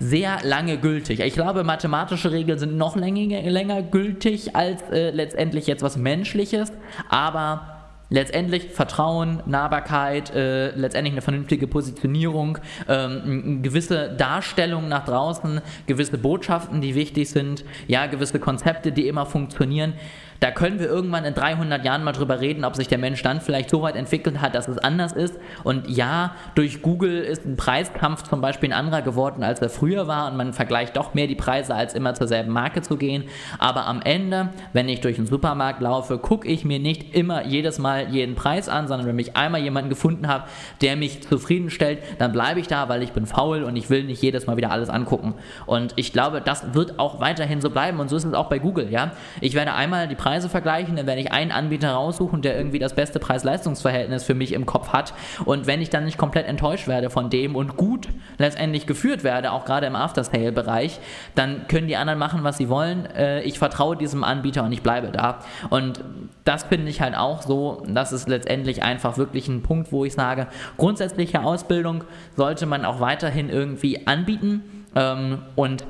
sehr 0.00 0.38
lange 0.42 0.78
gültig. 0.78 1.20
Ich 1.20 1.34
glaube, 1.34 1.62
mathematische 1.62 2.32
Regeln 2.32 2.58
sind 2.58 2.76
noch 2.76 2.96
länger, 2.96 3.42
länger 3.42 3.82
gültig 3.82 4.56
als 4.56 4.82
äh, 4.90 5.10
letztendlich 5.10 5.66
jetzt 5.66 5.82
was 5.82 5.96
Menschliches, 5.98 6.72
aber 7.10 7.80
letztendlich 8.08 8.70
Vertrauen, 8.70 9.42
Nahbarkeit, 9.46 10.34
äh, 10.34 10.70
letztendlich 10.70 11.12
eine 11.12 11.22
vernünftige 11.22 11.66
Positionierung, 11.66 12.58
ähm, 12.88 13.62
gewisse 13.62 14.10
Darstellung 14.16 14.88
nach 14.88 15.04
draußen, 15.04 15.60
gewisse 15.86 16.18
Botschaften, 16.18 16.80
die 16.80 16.94
wichtig 16.94 17.30
sind, 17.30 17.64
ja, 17.86 18.06
gewisse 18.06 18.40
Konzepte, 18.40 18.92
die 18.92 19.06
immer 19.06 19.26
funktionieren. 19.26 19.92
Da 20.40 20.50
können 20.50 20.78
wir 20.80 20.86
irgendwann 20.86 21.26
in 21.26 21.34
300 21.34 21.84
Jahren 21.84 22.02
mal 22.02 22.12
drüber 22.12 22.40
reden, 22.40 22.64
ob 22.64 22.74
sich 22.74 22.88
der 22.88 22.96
Mensch 22.96 23.22
dann 23.22 23.42
vielleicht 23.42 23.68
so 23.68 23.82
weit 23.82 23.94
entwickelt 23.94 24.40
hat, 24.40 24.54
dass 24.54 24.68
es 24.68 24.78
anders 24.78 25.12
ist. 25.12 25.38
Und 25.64 25.88
ja, 25.90 26.34
durch 26.54 26.80
Google 26.80 27.20
ist 27.20 27.44
ein 27.44 27.56
Preiskampf 27.56 28.22
zum 28.22 28.40
Beispiel 28.40 28.70
ein 28.70 28.78
anderer 28.78 29.02
geworden, 29.02 29.44
als 29.44 29.60
er 29.60 29.68
früher 29.68 30.08
war. 30.08 30.30
Und 30.30 30.38
man 30.38 30.54
vergleicht 30.54 30.96
doch 30.96 31.12
mehr 31.12 31.26
die 31.26 31.34
Preise, 31.34 31.74
als 31.74 31.92
immer 31.92 32.14
zur 32.14 32.26
selben 32.26 32.52
Marke 32.52 32.80
zu 32.80 32.96
gehen. 32.96 33.24
Aber 33.58 33.86
am 33.86 34.00
Ende, 34.00 34.48
wenn 34.72 34.88
ich 34.88 35.02
durch 35.02 35.16
den 35.16 35.26
Supermarkt 35.26 35.82
laufe, 35.82 36.16
gucke 36.16 36.48
ich 36.48 36.64
mir 36.64 36.78
nicht 36.78 37.14
immer 37.14 37.44
jedes 37.44 37.78
Mal 37.78 38.08
jeden 38.08 38.34
Preis 38.34 38.70
an, 38.70 38.88
sondern 38.88 39.06
wenn 39.06 39.18
ich 39.18 39.36
einmal 39.36 39.60
jemanden 39.60 39.90
gefunden 39.90 40.26
habe, 40.26 40.44
der 40.80 40.96
mich 40.96 41.20
zufriedenstellt, 41.20 41.98
dann 42.18 42.32
bleibe 42.32 42.60
ich 42.60 42.66
da, 42.66 42.88
weil 42.88 43.02
ich 43.02 43.12
bin 43.12 43.26
faul 43.26 43.62
und 43.62 43.76
ich 43.76 43.90
will 43.90 44.04
nicht 44.04 44.22
jedes 44.22 44.46
Mal 44.46 44.56
wieder 44.56 44.70
alles 44.70 44.88
angucken. 44.88 45.34
Und 45.66 45.92
ich 45.96 46.14
glaube, 46.14 46.40
das 46.40 46.72
wird 46.72 46.98
auch 46.98 47.20
weiterhin 47.20 47.60
so 47.60 47.68
bleiben. 47.68 48.00
Und 48.00 48.08
so 48.08 48.16
ist 48.16 48.24
es 48.24 48.32
auch 48.32 48.48
bei 48.48 48.58
Google. 48.58 48.90
Ja? 48.90 49.12
Ich 49.42 49.54
werde 49.54 49.74
einmal 49.74 50.08
die 50.08 50.14
Preise 50.14 50.29
Preise 50.30 50.48
vergleichen, 50.48 50.94
dann 50.94 51.08
werde 51.08 51.20
ich 51.20 51.32
einen 51.32 51.50
Anbieter 51.50 51.90
raussuchen, 51.90 52.40
der 52.40 52.56
irgendwie 52.56 52.78
das 52.78 52.94
beste 52.94 53.18
Preis-Leistungs-Verhältnis 53.18 54.22
für 54.22 54.34
mich 54.34 54.52
im 54.52 54.64
Kopf 54.64 54.90
hat. 54.92 55.12
Und 55.44 55.66
wenn 55.66 55.80
ich 55.80 55.90
dann 55.90 56.04
nicht 56.04 56.18
komplett 56.18 56.46
enttäuscht 56.46 56.86
werde 56.86 57.10
von 57.10 57.30
dem 57.30 57.56
und 57.56 57.76
gut 57.76 58.06
letztendlich 58.38 58.86
geführt 58.86 59.24
werde, 59.24 59.50
auch 59.50 59.64
gerade 59.64 59.88
im 59.88 59.96
After-Sale-Bereich, 59.96 61.00
dann 61.34 61.66
können 61.66 61.88
die 61.88 61.96
anderen 61.96 62.20
machen, 62.20 62.44
was 62.44 62.58
sie 62.58 62.68
wollen. 62.68 63.06
Äh, 63.06 63.42
ich 63.42 63.58
vertraue 63.58 63.96
diesem 63.96 64.22
Anbieter 64.22 64.62
und 64.62 64.70
ich 64.70 64.82
bleibe 64.82 65.08
da. 65.08 65.40
Und 65.68 66.04
das 66.44 66.62
finde 66.62 66.90
ich 66.90 67.00
halt 67.00 67.16
auch 67.16 67.42
so, 67.42 67.82
das 67.88 68.12
ist 68.12 68.28
letztendlich 68.28 68.84
einfach 68.84 69.18
wirklich 69.18 69.48
ein 69.48 69.64
Punkt, 69.64 69.90
wo 69.90 70.04
ich 70.04 70.12
sage, 70.12 70.46
grundsätzliche 70.76 71.42
Ausbildung 71.42 72.04
sollte 72.36 72.66
man 72.66 72.84
auch 72.84 73.00
weiterhin 73.00 73.48
irgendwie 73.48 74.06
anbieten. 74.06 74.86
Ähm, 74.94 75.38
und 75.56 75.84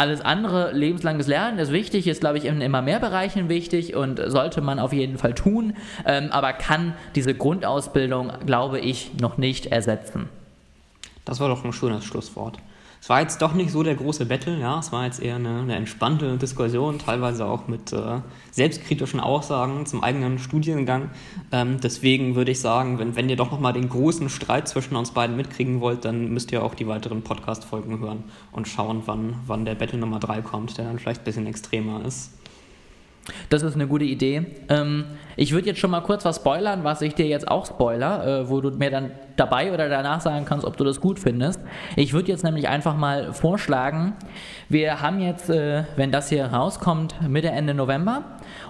alles 0.00 0.22
andere, 0.22 0.72
lebenslanges 0.72 1.26
Lernen 1.26 1.58
ist 1.58 1.72
wichtig, 1.72 2.06
ist, 2.06 2.20
glaube 2.20 2.38
ich, 2.38 2.46
in 2.46 2.62
immer 2.62 2.80
mehr 2.80 3.00
Bereichen 3.00 3.50
wichtig 3.50 3.94
und 3.94 4.18
sollte 4.28 4.62
man 4.62 4.78
auf 4.78 4.94
jeden 4.94 5.18
Fall 5.18 5.34
tun, 5.34 5.76
ähm, 6.06 6.28
aber 6.32 6.54
kann 6.54 6.94
diese 7.14 7.34
Grundausbildung, 7.34 8.32
glaube 8.46 8.80
ich, 8.80 9.10
noch 9.20 9.36
nicht 9.36 9.66
ersetzen. 9.66 10.30
Das 11.26 11.38
war 11.38 11.48
doch 11.48 11.66
ein 11.66 11.74
schönes 11.74 12.06
Schlusswort. 12.06 12.56
Es 13.02 13.08
war 13.08 13.22
jetzt 13.22 13.40
doch 13.40 13.54
nicht 13.54 13.70
so 13.70 13.82
der 13.82 13.94
große 13.94 14.26
Battle, 14.26 14.58
ja, 14.60 14.78
es 14.78 14.92
war 14.92 15.06
jetzt 15.06 15.22
eher 15.22 15.36
eine, 15.36 15.60
eine 15.60 15.74
entspannte 15.74 16.36
Diskussion, 16.36 16.98
teilweise 16.98 17.46
auch 17.46 17.66
mit 17.66 17.94
äh, 17.94 18.20
selbstkritischen 18.50 19.20
Aussagen 19.20 19.86
zum 19.86 20.02
eigenen 20.02 20.38
Studiengang. 20.38 21.10
Ähm, 21.50 21.80
deswegen 21.82 22.34
würde 22.34 22.50
ich 22.50 22.60
sagen, 22.60 22.98
wenn, 22.98 23.16
wenn 23.16 23.30
ihr 23.30 23.36
doch 23.36 23.50
nochmal 23.50 23.72
den 23.72 23.88
großen 23.88 24.28
Streit 24.28 24.68
zwischen 24.68 24.96
uns 24.96 25.12
beiden 25.12 25.34
mitkriegen 25.34 25.80
wollt, 25.80 26.04
dann 26.04 26.28
müsst 26.28 26.52
ihr 26.52 26.62
auch 26.62 26.74
die 26.74 26.88
weiteren 26.88 27.22
Podcast-Folgen 27.22 28.00
hören 28.00 28.24
und 28.52 28.68
schauen, 28.68 29.02
wann, 29.06 29.36
wann 29.46 29.64
der 29.64 29.76
Battle 29.76 29.98
Nummer 29.98 30.20
3 30.20 30.42
kommt, 30.42 30.76
der 30.76 30.84
dann 30.84 30.98
vielleicht 30.98 31.22
ein 31.22 31.24
bisschen 31.24 31.46
extremer 31.46 32.04
ist. 32.04 32.39
Das 33.48 33.62
ist 33.62 33.74
eine 33.74 33.86
gute 33.86 34.04
Idee. 34.04 34.46
Ähm, 34.68 35.04
ich 35.36 35.52
würde 35.52 35.68
jetzt 35.68 35.78
schon 35.78 35.90
mal 35.90 36.00
kurz 36.00 36.24
was 36.24 36.36
spoilern, 36.36 36.84
was 36.84 37.02
ich 37.02 37.14
dir 37.14 37.26
jetzt 37.26 37.48
auch 37.48 37.66
spoiler, 37.66 38.26
äh, 38.26 38.48
wo 38.48 38.60
du 38.60 38.70
mir 38.70 38.90
dann 38.90 39.10
dabei 39.36 39.72
oder 39.72 39.88
danach 39.88 40.20
sagen 40.20 40.44
kannst, 40.44 40.66
ob 40.66 40.76
du 40.76 40.84
das 40.84 41.00
gut 41.00 41.18
findest. 41.18 41.60
Ich 41.96 42.12
würde 42.12 42.28
jetzt 42.28 42.44
nämlich 42.44 42.68
einfach 42.68 42.96
mal 42.96 43.32
vorschlagen, 43.32 44.14
wir 44.68 45.00
haben 45.00 45.20
jetzt, 45.20 45.50
äh, 45.50 45.84
wenn 45.96 46.12
das 46.12 46.28
hier 46.28 46.46
rauskommt, 46.46 47.14
Mitte, 47.28 47.48
Ende 47.48 47.74
November 47.74 48.24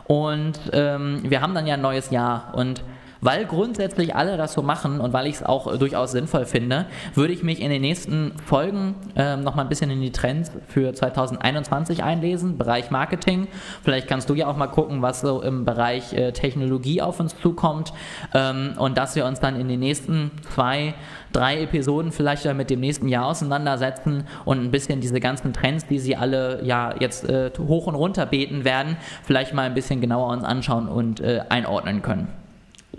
und 0.04 0.58
ähm, 0.72 1.22
wir 1.24 1.40
haben 1.40 1.54
dann 1.54 1.66
ja 1.66 1.74
ein 1.74 1.82
neues 1.82 2.10
Jahr 2.10 2.52
und 2.54 2.82
weil 3.20 3.44
grundsätzlich 3.44 4.14
alle 4.14 4.36
das 4.36 4.52
so 4.52 4.62
machen 4.62 5.00
und 5.00 5.12
weil 5.12 5.26
ich 5.26 5.36
es 5.36 5.42
auch 5.42 5.76
durchaus 5.76 6.12
sinnvoll 6.12 6.46
finde, 6.46 6.86
würde 7.14 7.32
ich 7.32 7.42
mich 7.42 7.60
in 7.60 7.70
den 7.70 7.82
nächsten 7.82 8.32
Folgen 8.44 8.94
äh, 9.16 9.36
nochmal 9.36 9.66
ein 9.66 9.68
bisschen 9.68 9.90
in 9.90 10.00
die 10.00 10.12
Trends 10.12 10.50
für 10.68 10.92
2021 10.92 12.02
einlesen, 12.02 12.58
Bereich 12.58 12.90
Marketing. 12.90 13.48
Vielleicht 13.82 14.08
kannst 14.08 14.30
du 14.30 14.34
ja 14.34 14.46
auch 14.46 14.56
mal 14.56 14.68
gucken, 14.68 15.02
was 15.02 15.20
so 15.20 15.42
im 15.42 15.64
Bereich 15.64 16.12
äh, 16.12 16.32
Technologie 16.32 17.02
auf 17.02 17.20
uns 17.20 17.36
zukommt 17.40 17.92
ähm, 18.34 18.74
und 18.78 18.96
dass 18.96 19.16
wir 19.16 19.26
uns 19.26 19.40
dann 19.40 19.56
in 19.56 19.68
den 19.68 19.80
nächsten 19.80 20.30
zwei, 20.54 20.94
drei 21.32 21.62
Episoden 21.62 22.12
vielleicht 22.12 22.40
mit 22.54 22.70
dem 22.70 22.80
nächsten 22.80 23.08
Jahr 23.08 23.26
auseinandersetzen 23.26 24.24
und 24.44 24.60
ein 24.60 24.70
bisschen 24.70 25.00
diese 25.00 25.20
ganzen 25.20 25.52
Trends, 25.52 25.86
die 25.86 25.98
sie 25.98 26.16
alle 26.16 26.64
ja 26.64 26.94
jetzt 26.98 27.28
äh, 27.28 27.50
hoch 27.58 27.86
und 27.86 27.94
runter 27.94 28.26
beten 28.26 28.64
werden, 28.64 28.96
vielleicht 29.22 29.54
mal 29.54 29.66
ein 29.66 29.74
bisschen 29.74 30.00
genauer 30.00 30.28
uns 30.32 30.44
anschauen 30.44 30.88
und 30.88 31.20
äh, 31.20 31.42
einordnen 31.48 32.02
können. 32.02 32.39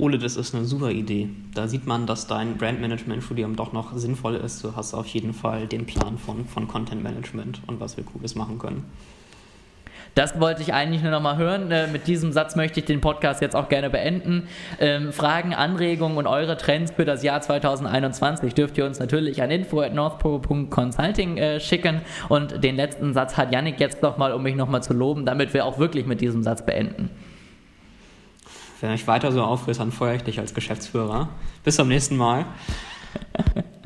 Ole, 0.02 0.18
das 0.18 0.36
ist 0.36 0.56
eine 0.56 0.66
super 0.66 0.90
Idee. 0.90 1.30
Da 1.54 1.68
sieht 1.68 1.86
man, 1.86 2.08
dass 2.08 2.26
dein 2.26 2.58
Brandmanagement-Studium 2.58 3.56
doch 3.56 3.72
noch 3.72 3.96
sinnvoll 3.96 4.34
ist. 4.34 4.64
Du 4.64 4.76
hast 4.76 4.96
auf 4.96 5.06
jeden 5.06 5.32
Fall 5.32 5.68
den 5.68 5.86
Plan 5.86 6.18
von, 6.18 6.48
von 6.48 6.68
Content 6.68 7.04
Management 7.04 7.62
und 7.68 7.80
was 7.80 7.98
wir 7.98 8.04
Cooles 8.04 8.34
machen 8.34 8.58
können. 8.58 8.84
Das 10.16 10.40
wollte 10.40 10.64
ich 10.64 10.74
eigentlich 10.74 11.04
nur 11.04 11.12
noch 11.12 11.22
mal 11.22 11.38
hören. 11.38 11.70
Äh, 11.70 11.86
mit 11.86 12.08
diesem 12.08 12.32
Satz 12.32 12.56
möchte 12.56 12.80
ich 12.80 12.88
den 12.88 13.00
Podcast 13.00 13.44
jetzt 13.44 13.56
auch 13.56 13.70
gerne 13.70 13.92
beenden. 13.92 14.48
Ähm, 14.80 15.14
Fragen, 15.14 15.54
Anregungen 15.54 16.18
und 16.18 16.26
eure 16.26 16.58
Trends 16.58 16.92
für 16.92 17.06
das 17.06 17.22
Jahr 17.22 17.40
2021 17.40 18.56
dürft 18.56 18.80
ihr 18.80 18.88
uns 18.88 18.98
natürlich 18.98 19.44
an 19.44 19.52
info@northpro.consulting 19.52 21.38
äh, 21.38 21.60
schicken. 21.60 22.02
Und 22.28 22.64
den 22.64 22.76
letzten 22.76 23.14
Satz 23.14 23.38
hat 23.38 23.54
Yannick 23.54 23.80
jetzt 23.80 24.02
noch 24.02 24.18
mal, 24.18 24.34
um 24.34 24.42
mich 24.42 24.56
noch 24.56 24.68
mal 24.68 24.82
zu 24.82 24.94
loben, 24.94 25.28
damit 25.28 25.54
wir 25.54 25.64
auch 25.64 25.78
wirklich 25.78 26.08
mit 26.08 26.22
diesem 26.22 26.42
Satz 26.42 26.66
beenden. 26.66 27.12
Wenn 28.82 28.92
ich 28.92 29.08
weiter 29.08 29.32
so 29.32 29.44
aufriss, 29.44 29.78
dann 29.78 29.92
feuere 29.92 30.16
ich 30.16 30.24
dich 30.24 30.40
als 30.40 30.54
Geschäftsführer. 30.54 31.30
Bis 31.64 31.76
zum 31.76 31.88
nächsten 31.88 32.18
Mal. 32.18 32.46